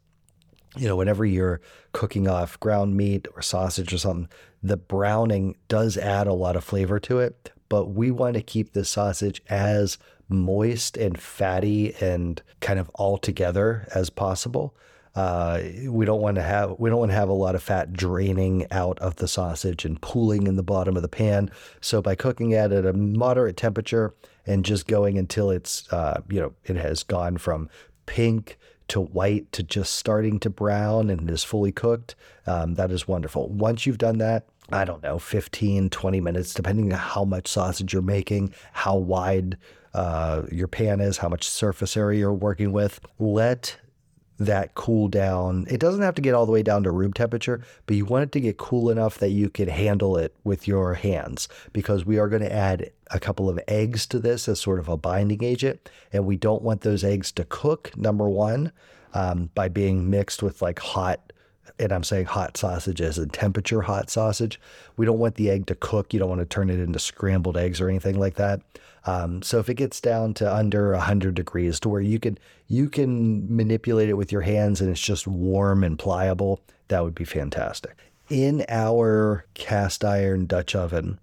you 0.77 0.87
know, 0.87 0.97
whenever 0.97 1.25
you're 1.25 1.61
cooking 1.93 2.29
off 2.29 2.61
ground 2.61 2.97
meat 2.97 3.27
or 3.35 3.43
sausage 3.43 3.93
or 3.93 3.99
something, 3.99 4.29
the 4.63 4.77
browning 4.77 5.57
does 5.69 5.97
add 5.97 6.27
a 6.27 6.33
lot 6.33 6.57
of 6.57 6.65
flavor 6.65 7.01
to 7.01 7.19
it. 7.19 7.53
But 7.69 7.87
we 7.87 8.11
want 8.11 8.35
to 8.35 8.43
keep 8.43 8.73
the 8.73 8.85
sausage 8.85 9.43
as 9.49 9.99
moist 10.29 10.97
and 10.97 11.19
fatty 11.19 11.95
and 12.01 12.43
kind 12.61 12.79
of 12.79 12.91
all 12.95 13.19
together 13.19 13.89
as 13.95 14.11
possible. 14.11 14.77
Uh, 15.17 15.63
we 15.89 16.05
don't 16.05 16.21
want 16.21 16.35
to 16.35 16.43
have 16.43 16.77
we 16.79 16.91
don't 16.91 16.99
want 16.99 17.11
to 17.11 17.17
have 17.17 17.31
a 17.31 17.33
lot 17.33 17.55
of 17.55 17.63
fat 17.63 17.95
draining 17.95 18.67
out 18.71 18.99
of 18.99 19.17
the 19.17 19.27
sausage 19.27 19.87
and 19.87 20.01
pooling 20.03 20.47
in 20.47 20.57
the 20.57 20.63
bottom 20.63 20.95
of 20.95 21.03
the 21.03 21.09
pan. 21.09 21.51
So 21.81 22.03
by 22.03 22.15
cooking 22.15 22.51
it 22.51 22.71
at 22.71 22.85
a 22.85 22.93
moderate 22.93 23.57
temperature 23.57 24.15
and 24.47 24.63
just 24.63 24.87
going 24.87 25.17
until 25.17 25.51
it's 25.51 25.91
uh, 25.91 26.21
you 26.29 26.39
know 26.39 26.53
it 26.65 26.77
has 26.77 27.03
gone 27.03 27.39
from 27.39 27.71
pink 28.05 28.59
to 28.89 29.01
white 29.01 29.51
to 29.53 29.63
just 29.63 29.95
starting 29.97 30.39
to 30.41 30.51
brown 30.51 31.11
and 31.11 31.29
is 31.31 31.43
fully 31.43 31.73
cooked, 31.73 32.15
um, 32.47 32.75
that 32.75 32.93
is 32.93 33.09
wonderful. 33.09 33.49
Once 33.49 33.87
you've 33.87 33.99
done 33.99 34.19
that, 34.19 34.47
I 34.71 34.85
don't 34.85 35.03
know, 35.03 35.19
15, 35.19 35.91
20 35.91 36.21
minutes, 36.21 36.55
depending 36.55 36.93
on 36.93 36.99
how 36.99 37.25
much 37.25 37.49
sausage 37.49 37.93
you're 37.93 38.03
making, 38.03 38.55
how 38.73 38.97
wide 38.97 39.57
uh, 39.95 40.43
your 40.53 40.69
pan 40.69 41.01
is, 41.01 41.19
how 41.19 41.29
much 41.29 41.49
surface 41.49 41.97
area 41.97 42.21
you're 42.21 42.33
working 42.33 42.71
with. 42.71 43.01
Let 43.19 43.77
that 44.39 44.75
cool 44.75 45.09
down. 45.09 45.67
It 45.69 45.81
doesn't 45.81 46.03
have 46.03 46.15
to 46.17 46.23
get 46.23 46.35
all 46.35 46.47
the 46.47 46.53
way 46.53 46.63
down 46.63 46.83
to 46.83 46.91
room 46.91 47.13
temperature, 47.13 47.63
but 47.87 47.97
you 47.97 48.05
want 48.05 48.25
it 48.25 48.33
to 48.33 48.41
get 48.41 48.59
cool 48.59 48.91
enough 48.91 49.19
that 49.19 49.31
you 49.31 49.49
can 49.49 49.69
handle 49.69 50.17
it 50.17 50.35
with 50.45 50.69
your 50.69 50.95
hands 50.95 51.49
because 51.73 52.05
we 52.05 52.19
are 52.19 52.29
going 52.29 52.43
to 52.43 52.53
add 52.53 52.91
a 53.11 53.21
couple 53.21 53.49
of 53.49 53.59
eggs 53.69 54.07
to 54.07 54.19
this 54.19 54.49
as 54.49 54.61
sort 54.61 54.79
of 54.79 54.89
a 54.89 54.97
binding 54.97 55.43
agent. 55.43 55.89
And 56.13 56.27
we 56.27 56.37
don't 56.37 56.63
want 56.63 56.83
those 56.83 57.05
eggs 57.05 57.33
to 57.33 57.45
cook, 57.45 57.97
number 57.97 58.29
one, 58.29 58.73
um, 59.15 59.51
by 59.55 59.69
being 59.69 60.11
mixed 60.11 60.43
with 60.43 60.61
like 60.61 60.79
hot 60.79 61.33
and 61.79 61.93
I'm 61.93 62.05
saying 62.05 62.27
hot 62.27 62.57
sausages 62.57 63.19
and 63.19 63.33
temperature 63.33 63.83
hot 63.83 64.09
sausage. 64.09 64.61
We 64.97 65.05
don't 65.05 65.19
want 65.19 65.35
the 65.35 65.51
egg 65.51 65.67
to 65.67 65.75
cook. 65.75 66.15
You 66.15 66.21
don't 66.21 66.29
want 66.29 66.41
to 66.41 66.47
turn 66.47 66.71
it 66.71 66.79
into 66.79 66.99
scrambled 66.99 67.57
eggs 67.57 67.81
or 67.81 67.89
anything 67.89 68.19
like 68.19 68.37
that. 68.37 68.63
Um, 69.07 69.41
so 69.43 69.59
if 69.59 69.69
it 69.69 69.75
gets 69.75 70.01
down 70.01 70.35
to 70.35 70.53
under 70.53 70.91
100 70.93 71.35
degrees 71.35 71.79
to 71.81 71.89
where 71.89 72.01
you 72.01 72.19
can 72.19 72.39
you 72.67 72.89
can 72.89 73.55
manipulate 73.55 74.09
it 74.09 74.15
with 74.15 74.33
your 74.33 74.41
hands 74.41 74.81
and 74.81 74.91
it's 74.91 75.01
just 75.01 75.27
warm 75.27 75.85
and 75.85 75.99
pliable, 75.99 76.61
that 76.89 77.05
would 77.05 77.15
be 77.15 77.25
fantastic. 77.25 77.97
In 78.29 78.65
our 78.69 79.47
cast 79.55 80.05
iron 80.05 80.47
Dutch 80.47 80.75
oven, 80.75 81.21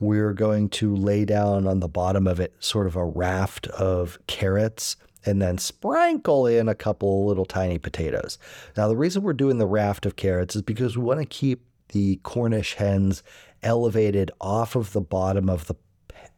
we're 0.00 0.32
going 0.32 0.68
to 0.70 0.96
lay 0.96 1.24
down 1.24 1.66
on 1.66 1.78
the 1.78 1.88
bottom 1.88 2.26
of 2.26 2.40
it 2.40 2.54
sort 2.58 2.88
of 2.88 2.96
a 2.96 3.04
raft 3.04 3.68
of 3.68 4.18
carrots 4.26 4.96
and 5.24 5.40
then 5.40 5.58
sprinkle 5.58 6.46
in 6.46 6.68
a 6.68 6.74
couple 6.74 7.26
little 7.26 7.44
tiny 7.44 7.78
potatoes. 7.78 8.38
Now, 8.76 8.88
the 8.88 8.96
reason 8.96 9.22
we're 9.22 9.34
doing 9.34 9.58
the 9.58 9.66
raft 9.66 10.06
of 10.06 10.16
carrots 10.16 10.56
is 10.56 10.62
because 10.62 10.96
we 10.96 11.04
want 11.04 11.20
to 11.20 11.26
keep 11.26 11.64
the 11.90 12.16
Cornish 12.22 12.74
hens 12.74 13.22
elevated 13.62 14.30
off 14.40 14.74
of 14.74 14.92
the 14.92 15.00
bottom 15.00 15.50
of 15.50 15.66
the 15.66 15.74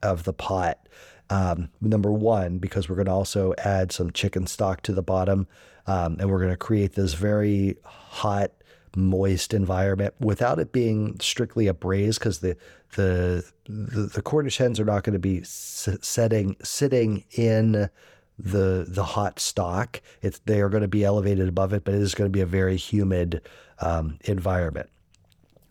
of 0.02 0.24
the 0.24 0.32
pot. 0.32 0.78
Um, 1.30 1.70
number 1.80 2.12
one, 2.12 2.58
because 2.58 2.88
we're 2.88 2.96
going 2.96 3.06
to 3.06 3.12
also 3.12 3.54
add 3.58 3.92
some 3.92 4.10
chicken 4.10 4.46
stock 4.46 4.82
to 4.82 4.92
the 4.92 5.02
bottom, 5.02 5.46
um, 5.86 6.16
and 6.20 6.30
we're 6.30 6.38
going 6.38 6.50
to 6.50 6.56
create 6.56 6.94
this 6.94 7.14
very 7.14 7.76
hot, 7.84 8.52
moist 8.94 9.54
environment 9.54 10.12
without 10.20 10.58
it 10.58 10.72
being 10.72 11.18
strictly 11.20 11.66
a 11.66 11.72
braise, 11.72 12.18
because 12.18 12.40
the, 12.40 12.56
the 12.96 13.42
the 13.64 14.02
the 14.02 14.20
Cornish 14.20 14.58
hens 14.58 14.78
are 14.78 14.84
not 14.84 15.04
going 15.04 15.14
to 15.14 15.18
be 15.18 15.40
setting 15.44 16.56
sitting 16.62 17.24
in 17.30 17.88
the 18.38 18.84
the 18.86 19.04
hot 19.04 19.40
stock. 19.40 20.02
It's 20.20 20.40
they 20.40 20.60
are 20.60 20.68
going 20.68 20.82
to 20.82 20.88
be 20.88 21.04
elevated 21.04 21.48
above 21.48 21.72
it, 21.72 21.84
but 21.84 21.94
it 21.94 22.02
is 22.02 22.14
going 22.14 22.30
to 22.30 22.32
be 22.32 22.42
a 22.42 22.46
very 22.46 22.76
humid 22.76 23.40
um, 23.78 24.18
environment. 24.24 24.90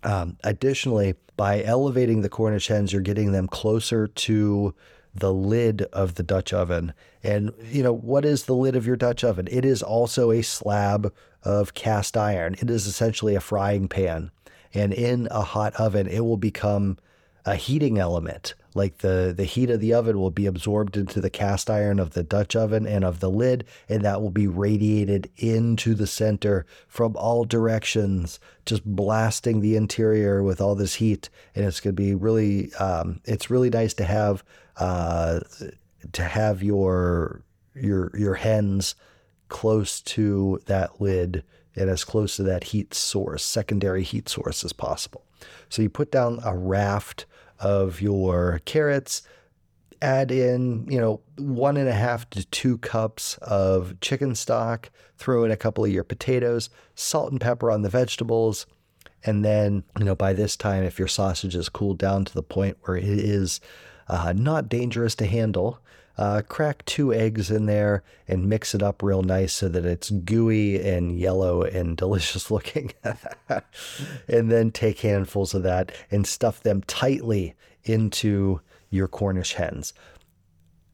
Um, 0.03 0.37
additionally, 0.43 1.13
by 1.41 1.63
elevating 1.63 2.21
the 2.21 2.29
Cornish 2.29 2.67
hens, 2.67 2.93
you're 2.93 3.01
getting 3.01 3.31
them 3.31 3.47
closer 3.47 4.05
to 4.05 4.75
the 5.15 5.33
lid 5.33 5.81
of 5.91 6.13
the 6.13 6.21
Dutch 6.21 6.53
oven. 6.53 6.93
And, 7.23 7.51
you 7.63 7.81
know, 7.81 7.91
what 7.91 8.25
is 8.25 8.43
the 8.43 8.53
lid 8.53 8.75
of 8.75 8.85
your 8.85 8.95
Dutch 8.95 9.23
oven? 9.23 9.47
It 9.49 9.65
is 9.65 9.81
also 9.81 10.29
a 10.29 10.43
slab 10.43 11.11
of 11.41 11.73
cast 11.73 12.15
iron. 12.15 12.53
It 12.59 12.69
is 12.69 12.85
essentially 12.85 13.33
a 13.33 13.41
frying 13.41 13.87
pan. 13.87 14.29
And 14.75 14.93
in 14.93 15.27
a 15.31 15.41
hot 15.41 15.73
oven, 15.77 16.05
it 16.05 16.19
will 16.19 16.37
become 16.37 16.99
a 17.45 17.55
heating 17.55 17.97
element 17.97 18.53
like 18.73 18.99
the 18.99 19.33
the 19.35 19.43
heat 19.43 19.69
of 19.69 19.79
the 19.79 19.93
oven 19.93 20.19
will 20.19 20.31
be 20.31 20.45
absorbed 20.45 20.95
into 20.95 21.19
the 21.19 21.29
cast 21.29 21.69
iron 21.69 21.99
of 21.99 22.11
the 22.11 22.23
Dutch 22.23 22.55
oven 22.55 22.87
and 22.87 23.03
of 23.03 23.19
the 23.19 23.29
lid, 23.29 23.65
and 23.89 24.03
that 24.03 24.21
will 24.21 24.31
be 24.31 24.47
radiated 24.47 25.29
into 25.37 25.93
the 25.93 26.07
center 26.07 26.65
from 26.87 27.15
all 27.17 27.43
directions, 27.43 28.39
just 28.65 28.85
blasting 28.85 29.59
the 29.59 29.75
interior 29.75 30.41
with 30.41 30.61
all 30.61 30.75
this 30.75 30.95
heat. 30.95 31.29
And 31.53 31.65
it's 31.65 31.81
going 31.81 31.95
to 31.95 32.01
be 32.01 32.15
really, 32.15 32.73
um, 32.75 33.19
it's 33.25 33.49
really 33.49 33.69
nice 33.69 33.93
to 33.95 34.05
have 34.05 34.43
uh, 34.77 35.41
to 36.13 36.23
have 36.23 36.63
your 36.63 37.43
your 37.75 38.11
your 38.17 38.35
hens 38.35 38.95
close 39.49 39.99
to 39.99 40.61
that 40.67 41.01
lid 41.01 41.43
and 41.75 41.89
as 41.89 42.05
close 42.05 42.37
to 42.37 42.43
that 42.43 42.65
heat 42.65 42.93
source, 42.93 43.43
secondary 43.43 44.03
heat 44.03 44.29
source 44.29 44.63
as 44.63 44.71
possible. 44.71 45.25
So 45.67 45.81
you 45.81 45.89
put 45.89 46.11
down 46.11 46.39
a 46.43 46.55
raft 46.55 47.25
of 47.61 48.01
your 48.01 48.61
carrots. 48.65 49.21
Add 50.01 50.31
in, 50.31 50.87
you 50.89 50.99
know, 50.99 51.21
one 51.37 51.77
and 51.77 51.87
a 51.87 51.93
half 51.93 52.27
to 52.31 52.43
two 52.47 52.79
cups 52.79 53.37
of 53.37 53.99
chicken 54.01 54.33
stock. 54.33 54.89
Throw 55.17 55.43
in 55.43 55.51
a 55.51 55.57
couple 55.57 55.85
of 55.85 55.91
your 55.91 56.03
potatoes, 56.03 56.69
salt 56.95 57.31
and 57.31 57.39
pepper 57.39 57.69
on 57.69 57.83
the 57.83 57.89
vegetables. 57.89 58.65
And 59.23 59.45
then, 59.45 59.83
you 59.99 60.05
know, 60.05 60.15
by 60.15 60.33
this 60.33 60.57
time, 60.57 60.83
if 60.83 60.97
your 60.97 61.07
sausage 61.07 61.55
is 61.55 61.69
cooled 61.69 61.99
down 61.99 62.25
to 62.25 62.33
the 62.33 62.41
point 62.41 62.77
where 62.81 62.97
it 62.97 63.03
is 63.03 63.61
uh, 64.07 64.33
not 64.35 64.67
dangerous 64.67 65.13
to 65.15 65.27
handle, 65.27 65.79
uh, 66.17 66.41
crack 66.47 66.85
two 66.85 67.13
eggs 67.13 67.49
in 67.49 67.65
there 67.65 68.03
and 68.27 68.47
mix 68.49 68.75
it 68.75 68.83
up 68.83 69.01
real 69.01 69.23
nice 69.23 69.53
so 69.53 69.67
that 69.69 69.85
it's 69.85 70.09
gooey 70.09 70.79
and 70.81 71.17
yellow 71.17 71.63
and 71.63 71.97
delicious 71.97 72.51
looking. 72.51 72.93
and 74.27 74.51
then 74.51 74.71
take 74.71 74.99
handfuls 74.99 75.53
of 75.53 75.63
that 75.63 75.91
and 76.09 76.27
stuff 76.27 76.61
them 76.61 76.81
tightly 76.83 77.55
into 77.83 78.61
your 78.89 79.07
Cornish 79.07 79.53
hens. 79.53 79.93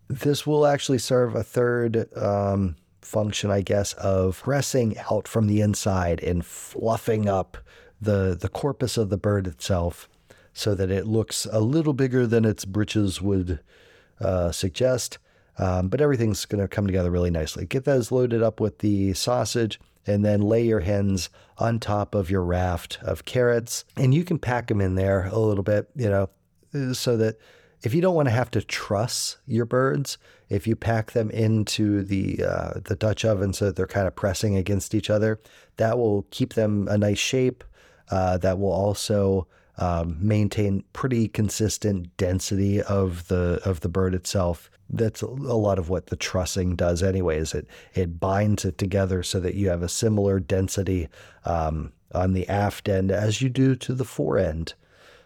This 0.07 0.47
will 0.47 0.65
actually 0.65 0.99
serve 0.99 1.35
a 1.35 1.43
third 1.43 2.07
um, 2.15 2.75
function, 3.01 3.51
I 3.51 3.61
guess, 3.61 3.93
of 3.93 4.39
pressing 4.41 4.97
out 5.11 5.27
from 5.27 5.47
the 5.47 5.61
inside 5.61 6.21
and 6.23 6.45
fluffing 6.45 7.27
up 7.27 7.57
the 7.99 8.37
the 8.39 8.47
corpus 8.47 8.95
of 8.95 9.09
the 9.09 9.17
bird 9.17 9.47
itself, 9.47 10.07
so 10.53 10.75
that 10.75 10.91
it 10.91 11.07
looks 11.07 11.47
a 11.51 11.59
little 11.59 11.93
bigger 11.93 12.27
than 12.27 12.45
its 12.45 12.63
breeches 12.63 13.21
would 13.21 13.59
uh, 14.21 14.51
suggest. 14.51 15.17
Um, 15.59 15.87
but 15.87 16.01
everything's 16.01 16.45
going 16.45 16.61
to 16.61 16.67
come 16.67 16.85
together 16.85 17.09
really 17.09 17.31
nicely. 17.31 17.65
Get 17.65 17.85
those 17.85 18.11
loaded 18.11 18.43
up 18.43 18.59
with 18.59 18.79
the 18.79 19.13
sausage 19.13 19.79
and 20.05 20.23
then 20.23 20.41
lay 20.41 20.63
your 20.63 20.81
hens 20.81 21.29
on 21.57 21.79
top 21.79 22.13
of 22.13 22.29
your 22.29 22.43
raft 22.43 22.99
of 23.01 23.25
carrots. 23.25 23.83
And 23.95 24.13
you 24.13 24.23
can 24.23 24.37
pack 24.37 24.67
them 24.67 24.81
in 24.81 24.95
there 24.95 25.25
a 25.25 25.39
little 25.39 25.63
bit, 25.63 25.89
you 25.95 26.09
know, 26.09 26.29
so 26.93 27.17
that 27.17 27.39
if 27.83 27.93
you 27.93 28.01
don't 28.01 28.15
want 28.15 28.27
to 28.27 28.33
have 28.33 28.51
to 28.51 28.61
truss 28.61 29.37
your 29.45 29.65
birds, 29.65 30.17
if 30.49 30.65
you 30.65 30.75
pack 30.75 31.11
them 31.11 31.29
into 31.29 32.03
the 32.03 32.43
uh, 32.43 32.79
the 32.83 32.95
Dutch 32.95 33.25
oven 33.25 33.53
so 33.53 33.65
that 33.65 33.75
they're 33.75 33.87
kind 33.87 34.07
of 34.07 34.15
pressing 34.15 34.55
against 34.55 34.95
each 34.95 35.09
other, 35.09 35.39
that 35.77 35.97
will 35.97 36.25
keep 36.31 36.53
them 36.53 36.87
a 36.87 36.97
nice 36.97 37.19
shape. 37.19 37.63
Uh, 38.09 38.37
that 38.37 38.57
will 38.57 38.71
also 38.71 39.47
um, 39.77 40.17
maintain 40.19 40.83
pretty 40.93 41.27
consistent 41.27 42.15
density 42.17 42.81
of 42.81 43.27
the 43.27 43.61
of 43.63 43.81
the 43.81 43.89
bird 43.89 44.15
itself. 44.15 44.69
That's 44.89 45.21
a 45.21 45.27
lot 45.27 45.77
of 45.77 45.89
what 45.89 46.07
the 46.07 46.15
trussing 46.15 46.75
does, 46.75 47.03
anyways. 47.03 47.53
It 47.53 47.67
it 47.93 48.19
binds 48.19 48.65
it 48.65 48.77
together 48.77 49.23
so 49.23 49.39
that 49.39 49.55
you 49.55 49.69
have 49.69 49.83
a 49.83 49.89
similar 49.89 50.39
density 50.39 51.09
um, 51.45 51.93
on 52.13 52.33
the 52.33 52.47
aft 52.47 52.89
end 52.89 53.11
as 53.11 53.41
you 53.41 53.49
do 53.49 53.75
to 53.75 53.93
the 53.93 54.05
fore 54.05 54.37
end. 54.37 54.73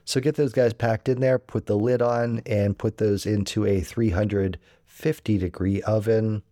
So 0.04 0.20
get 0.20 0.36
those 0.36 0.52
guys 0.52 0.74
packed 0.74 1.08
in 1.08 1.20
there, 1.20 1.40
put 1.40 1.68
the 1.68 1.78
lid 1.78 2.02
on, 2.02 2.42
and 2.46 2.78
put 2.78 2.98
those 2.98 3.26
into 3.26 3.66
a 3.66 3.82
350 3.82 5.38
degree 5.38 5.82
oven 5.84 6.44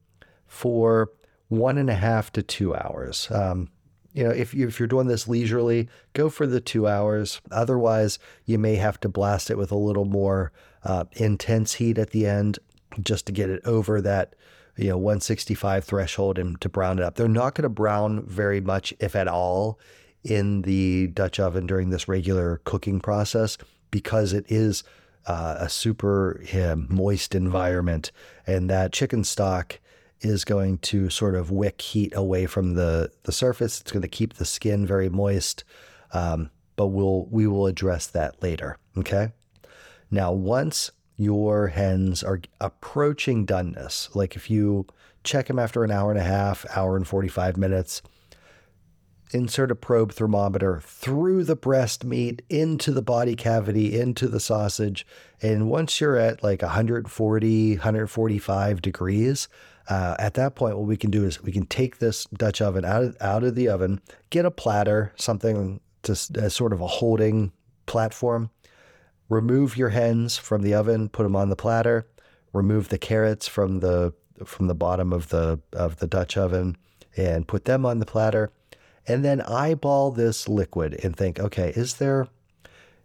for 0.47 1.09
one 1.47 1.77
and 1.77 1.89
a 1.89 1.95
half 1.95 2.31
to 2.33 2.43
two 2.43 2.75
hours. 2.75 3.27
Um, 3.31 3.69
you 4.13 4.23
know, 4.23 4.31
if, 4.31 4.53
you, 4.53 4.67
if 4.67 4.79
you're 4.79 4.87
doing 4.87 5.07
this 5.07 5.27
leisurely, 5.27 5.87
go 6.13 6.29
for 6.29 6.47
the 6.47 6.59
two 6.59 6.87
hours. 6.87 7.41
Otherwise, 7.51 8.19
you 8.45 8.57
may 8.57 8.75
have 8.75 8.99
to 9.01 9.09
blast 9.09 9.49
it 9.49 9.57
with 9.57 9.71
a 9.71 9.77
little 9.77 10.05
more 10.05 10.51
uh, 10.83 11.05
intense 11.13 11.73
heat 11.73 11.97
at 11.97 12.11
the 12.11 12.25
end 12.25 12.59
just 13.01 13.25
to 13.27 13.31
get 13.31 13.49
it 13.49 13.61
over 13.65 14.01
that, 14.01 14.35
you 14.75 14.89
know, 14.89 14.97
165 14.97 15.83
threshold 15.83 16.39
and 16.39 16.59
to 16.61 16.69
brown 16.69 16.97
it 16.97 17.05
up. 17.05 17.15
They're 17.15 17.27
not 17.27 17.53
going 17.53 17.63
to 17.63 17.69
brown 17.69 18.25
very 18.25 18.61
much, 18.61 18.93
if 18.99 19.15
at 19.15 19.27
all, 19.27 19.79
in 20.23 20.63
the 20.63 21.07
Dutch 21.07 21.39
oven 21.39 21.67
during 21.67 21.89
this 21.89 22.07
regular 22.07 22.61
cooking 22.63 22.99
process 22.99 23.57
because 23.91 24.33
it 24.33 24.45
is 24.49 24.83
uh, 25.27 25.57
a 25.59 25.69
super 25.69 26.41
moist 26.89 27.35
environment 27.35 28.11
and 28.47 28.69
that 28.69 28.91
chicken 28.91 29.23
stock 29.23 29.79
is 30.21 30.43
going 30.45 30.77
to 30.79 31.09
sort 31.09 31.35
of 31.35 31.51
wick 31.51 31.81
heat 31.81 32.13
away 32.15 32.45
from 32.45 32.73
the, 32.73 33.11
the 33.23 33.31
surface. 33.31 33.79
It's 33.81 33.91
going 33.91 34.01
to 34.01 34.07
keep 34.07 34.35
the 34.35 34.45
skin 34.45 34.85
very 34.85 35.09
moist, 35.09 35.63
um, 36.13 36.49
but 36.75 36.87
we'll 36.87 37.25
we 37.25 37.47
will 37.47 37.67
address 37.67 38.07
that 38.07 38.41
later. 38.41 38.77
Okay. 38.97 39.31
Now, 40.11 40.31
once 40.31 40.91
your 41.15 41.67
hens 41.67 42.23
are 42.23 42.41
approaching 42.59 43.45
doneness, 43.45 44.13
like 44.15 44.35
if 44.35 44.49
you 44.49 44.87
check 45.23 45.47
them 45.47 45.59
after 45.59 45.83
an 45.83 45.91
hour 45.91 46.11
and 46.11 46.19
a 46.19 46.23
half, 46.23 46.65
hour 46.75 46.95
and 46.95 47.07
45 47.07 47.57
minutes, 47.57 48.01
insert 49.31 49.69
a 49.69 49.75
probe 49.75 50.11
thermometer 50.11 50.81
through 50.83 51.43
the 51.43 51.55
breast 51.55 52.03
meat 52.03 52.41
into 52.49 52.91
the 52.91 53.01
body 53.01 53.35
cavity, 53.35 53.99
into 53.99 54.27
the 54.27 54.39
sausage. 54.39 55.05
And 55.41 55.69
once 55.69 56.01
you're 56.01 56.17
at 56.17 56.43
like 56.43 56.61
140, 56.61 57.71
145 57.73 58.81
degrees, 58.81 59.47
uh, 59.89 60.15
at 60.19 60.35
that 60.35 60.55
point, 60.55 60.77
what 60.77 60.85
we 60.85 60.97
can 60.97 61.09
do 61.09 61.25
is 61.25 61.41
we 61.41 61.51
can 61.51 61.65
take 61.65 61.97
this 61.97 62.25
Dutch 62.25 62.61
oven 62.61 62.85
out 62.85 63.03
of, 63.03 63.17
out 63.19 63.43
of 63.43 63.55
the 63.55 63.67
oven, 63.67 63.99
get 64.29 64.45
a 64.45 64.51
platter, 64.51 65.11
something 65.15 65.81
to, 66.03 66.11
as 66.11 66.55
sort 66.55 66.73
of 66.73 66.79
a 66.79 66.87
holding 66.87 67.51
platform, 67.87 68.51
remove 69.29 69.75
your 69.75 69.89
hens 69.89 70.37
from 70.37 70.61
the 70.61 70.75
oven, 70.75 71.09
put 71.09 71.23
them 71.23 71.35
on 71.35 71.49
the 71.49 71.55
platter, 71.55 72.07
remove 72.53 72.89
the 72.89 72.99
carrots 72.99 73.47
from 73.47 73.79
the 73.79 74.13
from 74.45 74.67
the 74.67 74.75
bottom 74.75 75.11
of 75.11 75.29
the 75.29 75.59
of 75.73 75.97
the 75.97 76.07
Dutch 76.07 76.37
oven, 76.37 76.77
and 77.17 77.47
put 77.47 77.65
them 77.65 77.83
on 77.83 77.97
the 77.97 78.05
platter, 78.05 78.51
and 79.07 79.25
then 79.25 79.41
eyeball 79.41 80.11
this 80.11 80.47
liquid 80.47 80.99
and 81.03 81.15
think, 81.15 81.39
okay, 81.39 81.73
is 81.75 81.95
there 81.95 82.27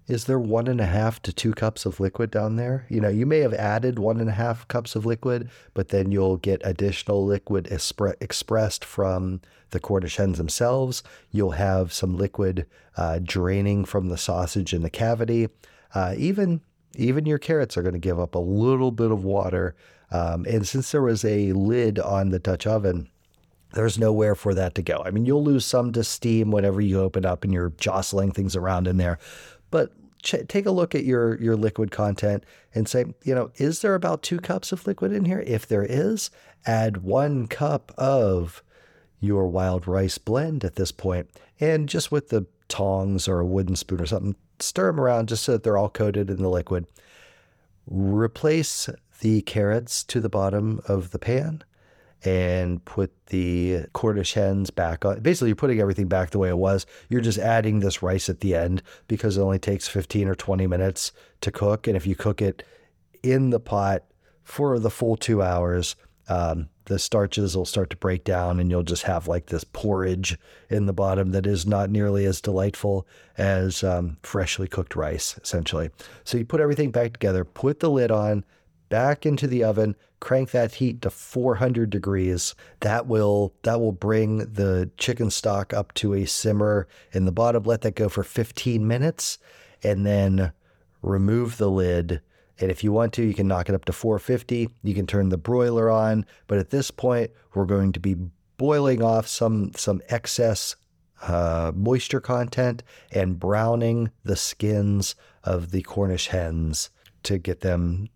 is 0.07 0.27
there 0.27 0.39
one 0.39 0.67
and 0.67 0.81
a 0.81 0.87
half 0.87 1.23
to 1.23 1.33
two 1.33 1.53
cups 1.53 1.87
of 1.87 1.99
liquid 1.99 2.31
down 2.31 2.57
there? 2.57 2.87
You 2.91 3.01
know, 3.01 3.09
you 3.09 3.25
may 3.25 3.39
have 3.39 3.55
added 3.55 3.99
one 3.99 4.21
and 4.21 4.29
a 4.29 4.35
half 4.35 4.69
cups 4.69 4.95
of 4.95 5.07
liquid, 5.07 5.49
but 5.73 5.89
then 5.89 6.13
you'll 6.13 6.37
get 6.37 6.61
additional 6.65 7.25
liquid 7.25 7.67
expre- 7.71 8.21
expressed 8.21 8.85
from 8.85 9.41
the 9.71 9.81
Cornish 9.81 10.17
hens 10.17 10.37
themselves. 10.37 11.03
You'll 11.31 11.53
have 11.53 11.93
some 11.93 12.17
liquid 12.17 12.67
uh, 12.97 13.21
draining 13.23 13.85
from 13.87 14.09
the 14.09 14.19
sausage 14.19 14.75
in 14.75 14.83
the 14.83 14.91
cavity. 14.91 15.49
Uh, 15.95 16.15
even 16.17 16.61
even 16.97 17.27
your 17.27 17.39
carrots 17.39 17.77
are 17.77 17.83
going 17.83 17.95
to 17.95 17.99
give 17.99 18.21
up 18.21 18.35
a 18.35 18.39
little 18.39 18.93
bit 18.93 19.11
of 19.11 19.25
water. 19.25 19.75
Um, 20.13 20.47
and 20.49 20.67
since 20.67 20.93
there 20.93 21.03
was 21.03 21.25
a 21.25 21.53
lid 21.53 21.99
on 21.99 22.31
the 22.31 22.39
Dutch 22.39 22.69
oven, 22.69 23.09
there's 23.73 23.99
nowhere 23.99 24.37
for 24.37 24.55
that 24.55 24.75
to 24.77 24.83
go. 24.83 25.03
I 25.05 25.11
mean, 25.11 25.27
you'll 25.27 25.43
lose 25.43 25.65
some 25.65 25.93
to 25.93 26.05
steam 26.05 26.51
whenever 26.53 26.81
you 26.81 27.01
open 27.01 27.27
up 27.27 27.43
and 27.43 27.53
you're 27.53 27.73
jostling 27.79 28.31
things 28.31 28.55
around 28.55 28.87
in 28.87 28.97
there, 28.97 29.19
but 29.75 29.91
ch- 30.23 30.47
take 30.47 30.67
a 30.67 30.71
look 30.71 30.95
at 30.95 31.03
your 31.03 31.37
your 31.43 31.57
liquid 31.57 31.91
content 31.91 32.45
and 32.77 32.89
say, 32.89 33.07
you 33.25 33.35
know, 33.35 33.51
is 33.57 33.81
there 33.81 33.97
about 33.97 34.23
two 34.23 34.39
cups 34.39 34.71
of 34.71 34.87
liquid 34.87 35.13
in 35.13 35.25
here? 35.25 35.43
If 35.49 35.67
there 35.67 35.83
is, 35.83 36.31
add 36.65 36.99
one 36.99 37.49
cup 37.49 37.91
of 37.99 38.63
your 39.19 39.49
wild 39.49 39.89
rice 39.89 40.17
blend 40.17 40.65
at 40.65 40.77
this 40.77 40.93
point, 40.93 41.29
and 41.59 41.89
just 41.89 42.13
with 42.13 42.29
the 42.29 42.47
tongs 42.69 43.27
or 43.27 43.41
a 43.41 43.45
wooden 43.45 43.75
spoon 43.75 44.01
or 44.01 44.07
something, 44.07 44.37
stir 44.61 44.93
them 44.93 45.01
around 45.01 45.29
just 45.29 45.43
so 45.43 45.51
that 45.51 45.65
they're 45.65 45.77
all 45.77 45.91
coated 45.91 46.31
in 46.31 46.41
the 46.41 46.49
liquid. 46.49 46.87
Replace 47.85 48.89
the 49.23 49.43
carrots 49.43 50.05
to 50.05 50.21
the 50.21 50.29
bottom 50.29 50.81
of 50.87 51.11
the 51.11 51.19
pan 51.19 51.65
and 52.25 52.83
put 52.87 53.13
the 53.27 53.85
Cornish 53.93 54.33
hens 54.33 54.71
back 54.71 55.05
on. 55.05 55.21
Basically, 55.21 55.49
you're 55.49 55.57
putting 55.57 55.81
everything 55.81 56.09
back 56.09 56.31
the 56.31 56.39
way 56.39 56.49
it 56.49 56.59
was. 56.59 56.87
You're 57.09 57.21
just 57.21 57.39
adding 57.39 57.81
this 57.81 58.03
rice 58.03 58.29
at 58.29 58.41
the 58.41 58.55
end 58.55 58.83
because 59.09 59.37
it 59.37 59.43
only 59.43 59.59
takes 59.59 59.87
15 59.89 60.29
or 60.29 60.35
20 60.35 60.67
minutes 60.67 61.13
to 61.43 61.51
cook. 61.51 61.87
And 61.87 61.97
if 61.97 62.07
you 62.07 62.17
cook 62.17 62.41
it 62.41 62.63
in 63.23 63.51
the 63.51 63.61
pot 63.61 64.05
for 64.43 64.79
the 64.79 64.91
full 64.91 65.17
two 65.17 65.43
hours, 65.43 65.97
um, 66.29 66.71
the 66.87 66.99
starches 66.99 67.57
will 67.57 67.65
start 67.65 67.91
to 67.91 67.97
break 67.97 68.25
down 68.25 68.59
and 68.61 68.71
you'll 68.71 68.83
just 68.83 69.05
have 69.05 69.29
like 69.29 69.47
this 69.47 69.65
porridge 69.65 70.39
in 70.71 70.87
the 70.87 70.93
bottom 70.93 71.33
that 71.33 71.47
is 71.47 71.67
not 71.67 71.91
nearly 71.91 72.25
as 72.25 72.41
delightful 72.41 73.07
as 73.37 73.83
um, 73.85 74.17
freshly 74.23 74.69
cooked 74.69 74.97
rice, 74.97 75.39
essentially. 75.43 75.91
So 76.25 76.39
you 76.39 76.45
put 76.45 76.61
everything 76.61 76.91
back 76.91 77.13
together, 77.13 77.45
put 77.45 77.81
the 77.81 77.91
lid 77.91 78.11
on, 78.11 78.45
back 78.95 79.27
into 79.27 79.49
the 79.49 79.65
oven, 79.65 79.97
crank 80.21 80.53
that 80.53 80.75
heat 80.75 81.03
to 81.03 81.11
400 81.11 81.91
degrees. 81.91 82.55
That 82.79 83.09
will 83.09 83.53
that 83.65 83.81
will 83.81 83.91
bring 83.91 84.39
the 84.39 84.89
chicken 84.97 85.33
stock 85.33 85.75
up 85.75 85.93
to 85.95 86.15
a 86.15 86.27
simmer 86.27 86.87
in 87.11 87.25
the 87.25 87.33
bottom. 87.33 87.65
Let 87.65 87.81
that 87.81 87.97
go 87.97 88.09
for 88.09 88.23
15 88.23 88.87
minutes 88.87 89.39
and 89.83 90.07
then 90.07 90.53
remove 91.03 91.57
the 91.57 91.69
lid. 91.69 92.21
And 92.61 92.71
if 92.71 92.85
you 92.85 92.93
want 92.93 93.13
to, 93.15 93.25
you 93.25 93.35
can 93.35 93.49
knock 93.49 93.69
it 93.69 93.75
up 93.75 93.85
to 93.87 93.93
450. 93.93 94.71
You 94.85 94.95
can 94.95 95.09
turn 95.09 95.31
the 95.31 95.39
broiler 95.39 95.91
on, 95.91 96.25
but 96.47 96.59
at 96.59 96.71
this 96.71 96.93
point, 96.93 97.33
we're 97.53 97.65
going 97.65 97.91
to 97.95 98.01
be 98.01 98.15
boiling 98.59 99.03
off 99.03 99.27
some 99.27 99.73
some 99.75 100.03
excess 100.09 100.77
uh, 101.21 101.73
moisture 101.75 102.21
content 102.21 102.85
and 103.11 103.41
browning 103.41 104.13
the 104.23 104.37
skins 104.37 105.17
of 105.43 105.73
the 105.73 105.83
Cornish 105.83 106.29
hens 106.29 106.91
to 107.25 107.39
get 107.39 107.61
them 107.61 108.09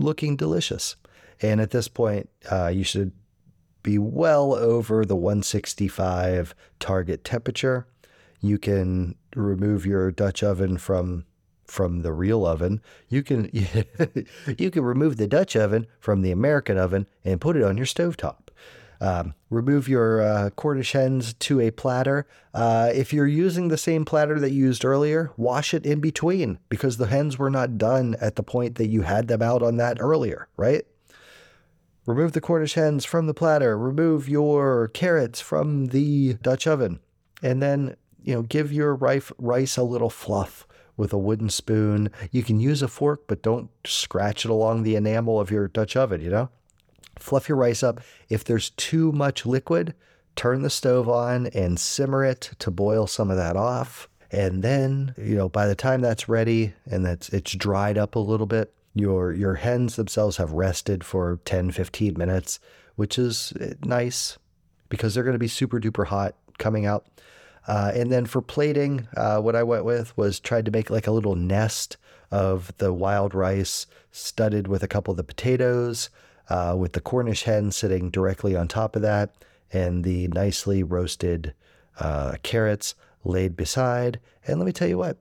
looking 0.00 0.36
delicious. 0.36 0.96
And 1.40 1.60
at 1.60 1.70
this 1.70 1.88
point, 1.88 2.28
uh, 2.50 2.68
you 2.68 2.84
should 2.84 3.12
be 3.82 3.98
well 3.98 4.54
over 4.54 5.04
the 5.04 5.16
165 5.16 6.54
target 6.80 7.24
temperature. 7.24 7.86
You 8.40 8.58
can 8.58 9.14
remove 9.34 9.86
your 9.86 10.10
Dutch 10.10 10.42
oven 10.42 10.78
from 10.78 11.24
from 11.66 12.02
the 12.02 12.12
real 12.12 12.46
oven. 12.46 12.80
You 13.08 13.22
can 13.22 13.50
you 14.58 14.70
can 14.70 14.82
remove 14.82 15.16
the 15.16 15.26
Dutch 15.26 15.56
oven 15.56 15.86
from 16.00 16.22
the 16.22 16.30
American 16.30 16.78
oven 16.78 17.06
and 17.24 17.40
put 17.40 17.56
it 17.56 17.62
on 17.62 17.76
your 17.76 17.86
stovetop. 17.86 18.45
Um, 19.00 19.34
remove 19.50 19.88
your 19.88 20.22
uh, 20.22 20.50
Cornish 20.50 20.92
hens 20.92 21.34
to 21.34 21.60
a 21.60 21.70
platter. 21.70 22.26
Uh, 22.54 22.90
if 22.94 23.12
you're 23.12 23.26
using 23.26 23.68
the 23.68 23.76
same 23.76 24.04
platter 24.04 24.40
that 24.40 24.52
you 24.52 24.64
used 24.64 24.84
earlier, 24.84 25.32
wash 25.36 25.74
it 25.74 25.84
in 25.84 26.00
between 26.00 26.58
because 26.68 26.96
the 26.96 27.06
hens 27.06 27.38
were 27.38 27.50
not 27.50 27.78
done 27.78 28.16
at 28.20 28.36
the 28.36 28.42
point 28.42 28.76
that 28.76 28.88
you 28.88 29.02
had 29.02 29.28
them 29.28 29.42
out 29.42 29.62
on 29.62 29.76
that 29.76 29.98
earlier, 30.00 30.48
right? 30.56 30.86
Remove 32.06 32.32
the 32.32 32.40
Cornish 32.40 32.74
hens 32.74 33.04
from 33.04 33.26
the 33.26 33.34
platter. 33.34 33.76
Remove 33.76 34.28
your 34.28 34.88
carrots 34.88 35.40
from 35.40 35.86
the 35.86 36.34
Dutch 36.34 36.66
oven. 36.66 37.00
And 37.42 37.60
then, 37.60 37.96
you 38.22 38.34
know, 38.34 38.42
give 38.42 38.72
your 38.72 38.94
rice, 38.94 39.32
rice 39.38 39.76
a 39.76 39.82
little 39.82 40.08
fluff 40.10 40.66
with 40.96 41.12
a 41.12 41.18
wooden 41.18 41.50
spoon. 41.50 42.10
You 42.30 42.42
can 42.42 42.60
use 42.60 42.80
a 42.80 42.88
fork, 42.88 43.24
but 43.26 43.42
don't 43.42 43.70
scratch 43.84 44.44
it 44.44 44.50
along 44.50 44.82
the 44.82 44.96
enamel 44.96 45.40
of 45.40 45.50
your 45.50 45.68
Dutch 45.68 45.96
oven, 45.96 46.20
you 46.20 46.30
know? 46.30 46.48
Fluff 47.18 47.48
your 47.48 47.58
rice 47.58 47.82
up. 47.82 48.00
If 48.28 48.44
there's 48.44 48.70
too 48.70 49.12
much 49.12 49.46
liquid, 49.46 49.94
turn 50.34 50.62
the 50.62 50.70
stove 50.70 51.08
on 51.08 51.46
and 51.48 51.80
simmer 51.80 52.24
it 52.24 52.50
to 52.58 52.70
boil 52.70 53.06
some 53.06 53.30
of 53.30 53.36
that 53.36 53.56
off. 53.56 54.08
And 54.30 54.62
then, 54.62 55.14
you 55.16 55.34
know, 55.34 55.48
by 55.48 55.66
the 55.66 55.74
time 55.74 56.00
that's 56.00 56.28
ready 56.28 56.74
and 56.84 57.04
that's 57.04 57.28
it's 57.30 57.54
dried 57.54 57.96
up 57.96 58.16
a 58.16 58.20
little 58.20 58.46
bit, 58.46 58.72
your 58.94 59.32
your 59.32 59.54
hens 59.54 59.96
themselves 59.96 60.36
have 60.36 60.52
rested 60.52 61.04
for 61.04 61.40
10, 61.44 61.70
15 61.70 62.14
minutes, 62.16 62.58
which 62.96 63.18
is 63.18 63.52
eh, 63.60 63.74
nice 63.84 64.38
because 64.88 65.14
they're 65.14 65.24
going 65.24 65.34
to 65.34 65.38
be 65.38 65.48
super 65.48 65.80
duper 65.80 66.06
hot 66.06 66.34
coming 66.58 66.86
out. 66.86 67.06
Uh, 67.66 67.90
and 67.94 68.12
then 68.12 68.26
for 68.26 68.40
plating, 68.40 69.08
uh, 69.16 69.40
what 69.40 69.56
I 69.56 69.62
went 69.62 69.84
with 69.84 70.16
was 70.16 70.38
tried 70.38 70.64
to 70.66 70.70
make 70.70 70.88
like 70.88 71.06
a 71.06 71.12
little 71.12 71.34
nest 71.34 71.96
of 72.30 72.76
the 72.78 72.92
wild 72.92 73.34
rice 73.34 73.86
studded 74.10 74.68
with 74.68 74.82
a 74.82 74.88
couple 74.88 75.12
of 75.12 75.16
the 75.16 75.24
potatoes, 75.24 76.10
uh, 76.48 76.74
with 76.78 76.92
the 76.92 77.00
Cornish 77.00 77.44
hen 77.44 77.70
sitting 77.70 78.10
directly 78.10 78.54
on 78.56 78.68
top 78.68 78.96
of 78.96 79.02
that, 79.02 79.34
and 79.72 80.04
the 80.04 80.28
nicely 80.28 80.82
roasted 80.82 81.54
uh, 81.98 82.36
carrots 82.42 82.94
laid 83.24 83.56
beside. 83.56 84.20
And 84.46 84.58
let 84.58 84.66
me 84.66 84.72
tell 84.72 84.88
you 84.88 84.98
what, 84.98 85.18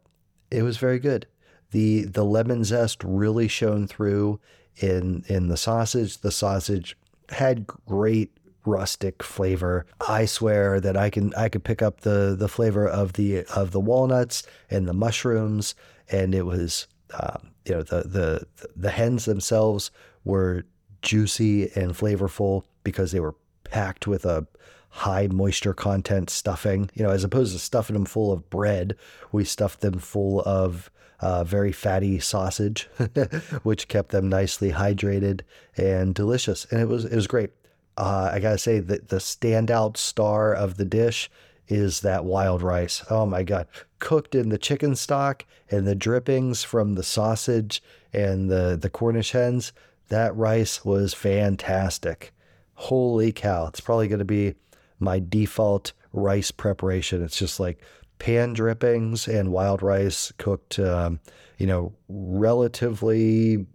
it 0.52 0.64
was 0.64 0.78
very 0.78 1.00
good. 1.00 1.28
The 1.72 2.04
the 2.06 2.24
lemon 2.24 2.64
zest 2.64 3.04
really 3.04 3.48
shone 3.48 3.88
through 3.88 4.40
in 4.78 5.24
in 5.28 5.48
the 5.48 5.58
sausage. 5.58 6.20
The 6.20 6.32
sausage 6.32 6.98
had 7.30 7.68
great 7.68 8.38
rustic 8.66 9.22
flavor. 9.24 9.86
I 10.08 10.26
swear 10.26 10.80
that 10.80 10.98
I 10.98 11.10
can 11.10 11.34
I 11.36 11.50
could 11.50 11.64
pick 11.64 11.82
up 11.82 12.02
the 12.02 12.36
the 12.38 12.48
flavor 12.48 12.88
of 12.88 13.14
the 13.14 13.44
of 13.46 13.72
the 13.72 13.80
walnuts 13.80 14.44
and 14.70 14.88
the 14.88 14.94
mushrooms, 14.94 15.76
and 16.10 16.34
it 16.36 16.46
was 16.46 16.88
um, 17.20 17.52
you 17.66 17.74
know 17.74 17.84
the 17.84 18.04
the 18.08 18.70
the 18.76 18.92
hens 18.92 19.26
themselves 19.26 19.92
were 20.24 20.66
juicy 21.06 21.72
and 21.76 21.94
flavorful 21.94 22.64
because 22.84 23.14
they 23.14 23.22
were 23.22 23.36
packed 23.64 24.08
with 24.08 24.26
a 24.26 24.46
high 24.90 25.28
moisture 25.28 25.74
content 25.74 26.30
stuffing. 26.30 26.90
You 26.94 27.04
know, 27.04 27.12
as 27.12 27.24
opposed 27.24 27.54
to 27.54 27.60
stuffing 27.60 27.94
them 27.94 28.06
full 28.06 28.32
of 28.32 28.50
bread, 28.50 28.98
we 29.32 29.46
stuffed 29.46 29.82
them 29.82 30.00
full 30.00 30.42
of 30.42 30.90
uh, 31.20 31.44
very 31.44 31.72
fatty 31.72 32.20
sausage, 32.20 32.90
which 33.64 33.88
kept 33.88 34.10
them 34.10 34.28
nicely 34.28 34.72
hydrated 34.72 35.42
and 35.78 36.14
delicious. 36.14 36.66
And 36.72 36.82
it 36.82 36.88
was 36.88 37.06
it 37.06 37.16
was 37.16 37.28
great. 37.28 37.52
Uh, 37.98 38.32
I 38.34 38.40
gotta 38.40 38.58
say 38.58 38.80
that 38.80 39.10
the 39.10 39.18
standout 39.18 39.96
star 39.96 40.54
of 40.54 40.78
the 40.78 40.86
dish 40.86 41.30
is 41.68 42.02
that 42.02 42.26
wild 42.26 42.62
rice. 42.62 43.04
Oh 43.10 43.26
my 43.26 43.44
god, 43.44 43.68
cooked 44.00 44.36
in 44.36 44.50
the 44.50 44.58
chicken 44.58 44.96
stock 44.96 45.46
and 45.70 45.88
the 45.88 45.96
drippings 45.96 46.64
from 46.64 46.96
the 46.96 47.04
sausage 47.04 47.82
and 48.14 48.50
the 48.50 48.78
the 48.80 48.90
Cornish 48.90 49.32
hens. 49.32 49.72
That 50.10 50.36
rice 50.36 50.86
was 50.86 51.14
fantastic. 51.14 52.34
Holy 52.76 53.32
cow! 53.32 53.68
It's 53.68 53.80
probably 53.80 54.08
going 54.08 54.20
to 54.20 54.26
be 54.26 54.56
my 55.00 55.20
default 55.28 55.94
rice 56.14 56.52
preparation. 56.52 57.24
It's 57.24 57.38
just 57.38 57.60
like 57.60 57.82
pan 58.20 58.54
drippings 58.54 59.28
and 59.28 59.52
wild 59.52 59.82
rice 59.82 60.32
cooked, 60.38 60.80
um, 60.80 61.20
you 61.58 61.68
know, 61.68 61.94
relatively 62.08 63.66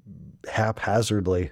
haphazardly. 0.48 1.50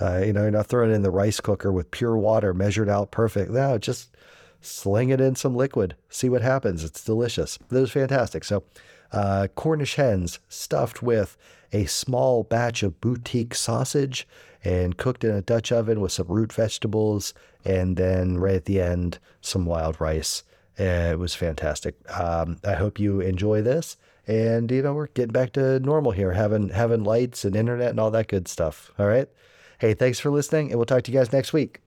Uh, 0.00 0.22
you 0.24 0.32
know, 0.32 0.42
you're 0.42 0.50
not 0.50 0.66
throwing 0.66 0.90
it 0.90 0.94
in 0.94 1.02
the 1.02 1.10
rice 1.10 1.40
cooker 1.40 1.70
with 1.70 1.90
pure 1.90 2.16
water 2.16 2.54
measured 2.54 2.88
out 2.88 3.10
perfect. 3.10 3.50
No, 3.50 3.78
just 3.78 4.16
sling 4.60 5.10
it 5.10 5.20
in 5.20 5.34
some 5.34 5.54
liquid, 5.54 5.94
see 6.08 6.28
what 6.28 6.42
happens. 6.42 6.84
It's 6.84 7.04
delicious. 7.04 7.58
It 7.70 7.74
was 7.74 7.90
fantastic. 7.90 8.44
So, 8.44 8.64
uh, 9.12 9.48
Cornish 9.54 9.96
hens 9.96 10.38
stuffed 10.48 11.02
with 11.02 11.36
a 11.72 11.86
small 11.86 12.42
batch 12.42 12.82
of 12.82 13.00
boutique 13.00 13.54
sausage 13.54 14.26
and 14.64 14.96
cooked 14.96 15.24
in 15.24 15.30
a 15.30 15.42
Dutch 15.42 15.72
oven 15.72 16.00
with 16.00 16.12
some 16.12 16.28
root 16.28 16.52
vegetables, 16.52 17.34
and 17.64 17.96
then 17.96 18.38
right 18.38 18.54
at 18.56 18.64
the 18.66 18.80
end, 18.80 19.18
some 19.40 19.66
wild 19.66 20.00
rice. 20.00 20.44
It 20.76 21.18
was 21.18 21.34
fantastic. 21.34 21.96
Um, 22.18 22.58
I 22.64 22.74
hope 22.74 22.98
you 22.98 23.20
enjoy 23.20 23.62
this. 23.62 23.96
And 24.26 24.70
you 24.70 24.82
know 24.82 24.94
we're 24.94 25.08
getting 25.08 25.32
back 25.32 25.52
to 25.54 25.80
normal 25.80 26.12
here, 26.12 26.32
having 26.32 26.68
having 26.68 27.02
lights 27.02 27.44
and 27.44 27.56
internet 27.56 27.90
and 27.90 27.98
all 27.98 28.12
that 28.12 28.28
good 28.28 28.46
stuff. 28.46 28.92
All 28.96 29.06
right. 29.06 29.28
Hey, 29.80 29.94
thanks 29.94 30.20
for 30.20 30.30
listening, 30.30 30.70
and 30.70 30.78
we'll 30.78 30.86
talk 30.86 31.02
to 31.02 31.12
you 31.12 31.18
guys 31.18 31.32
next 31.32 31.52
week. 31.52 31.80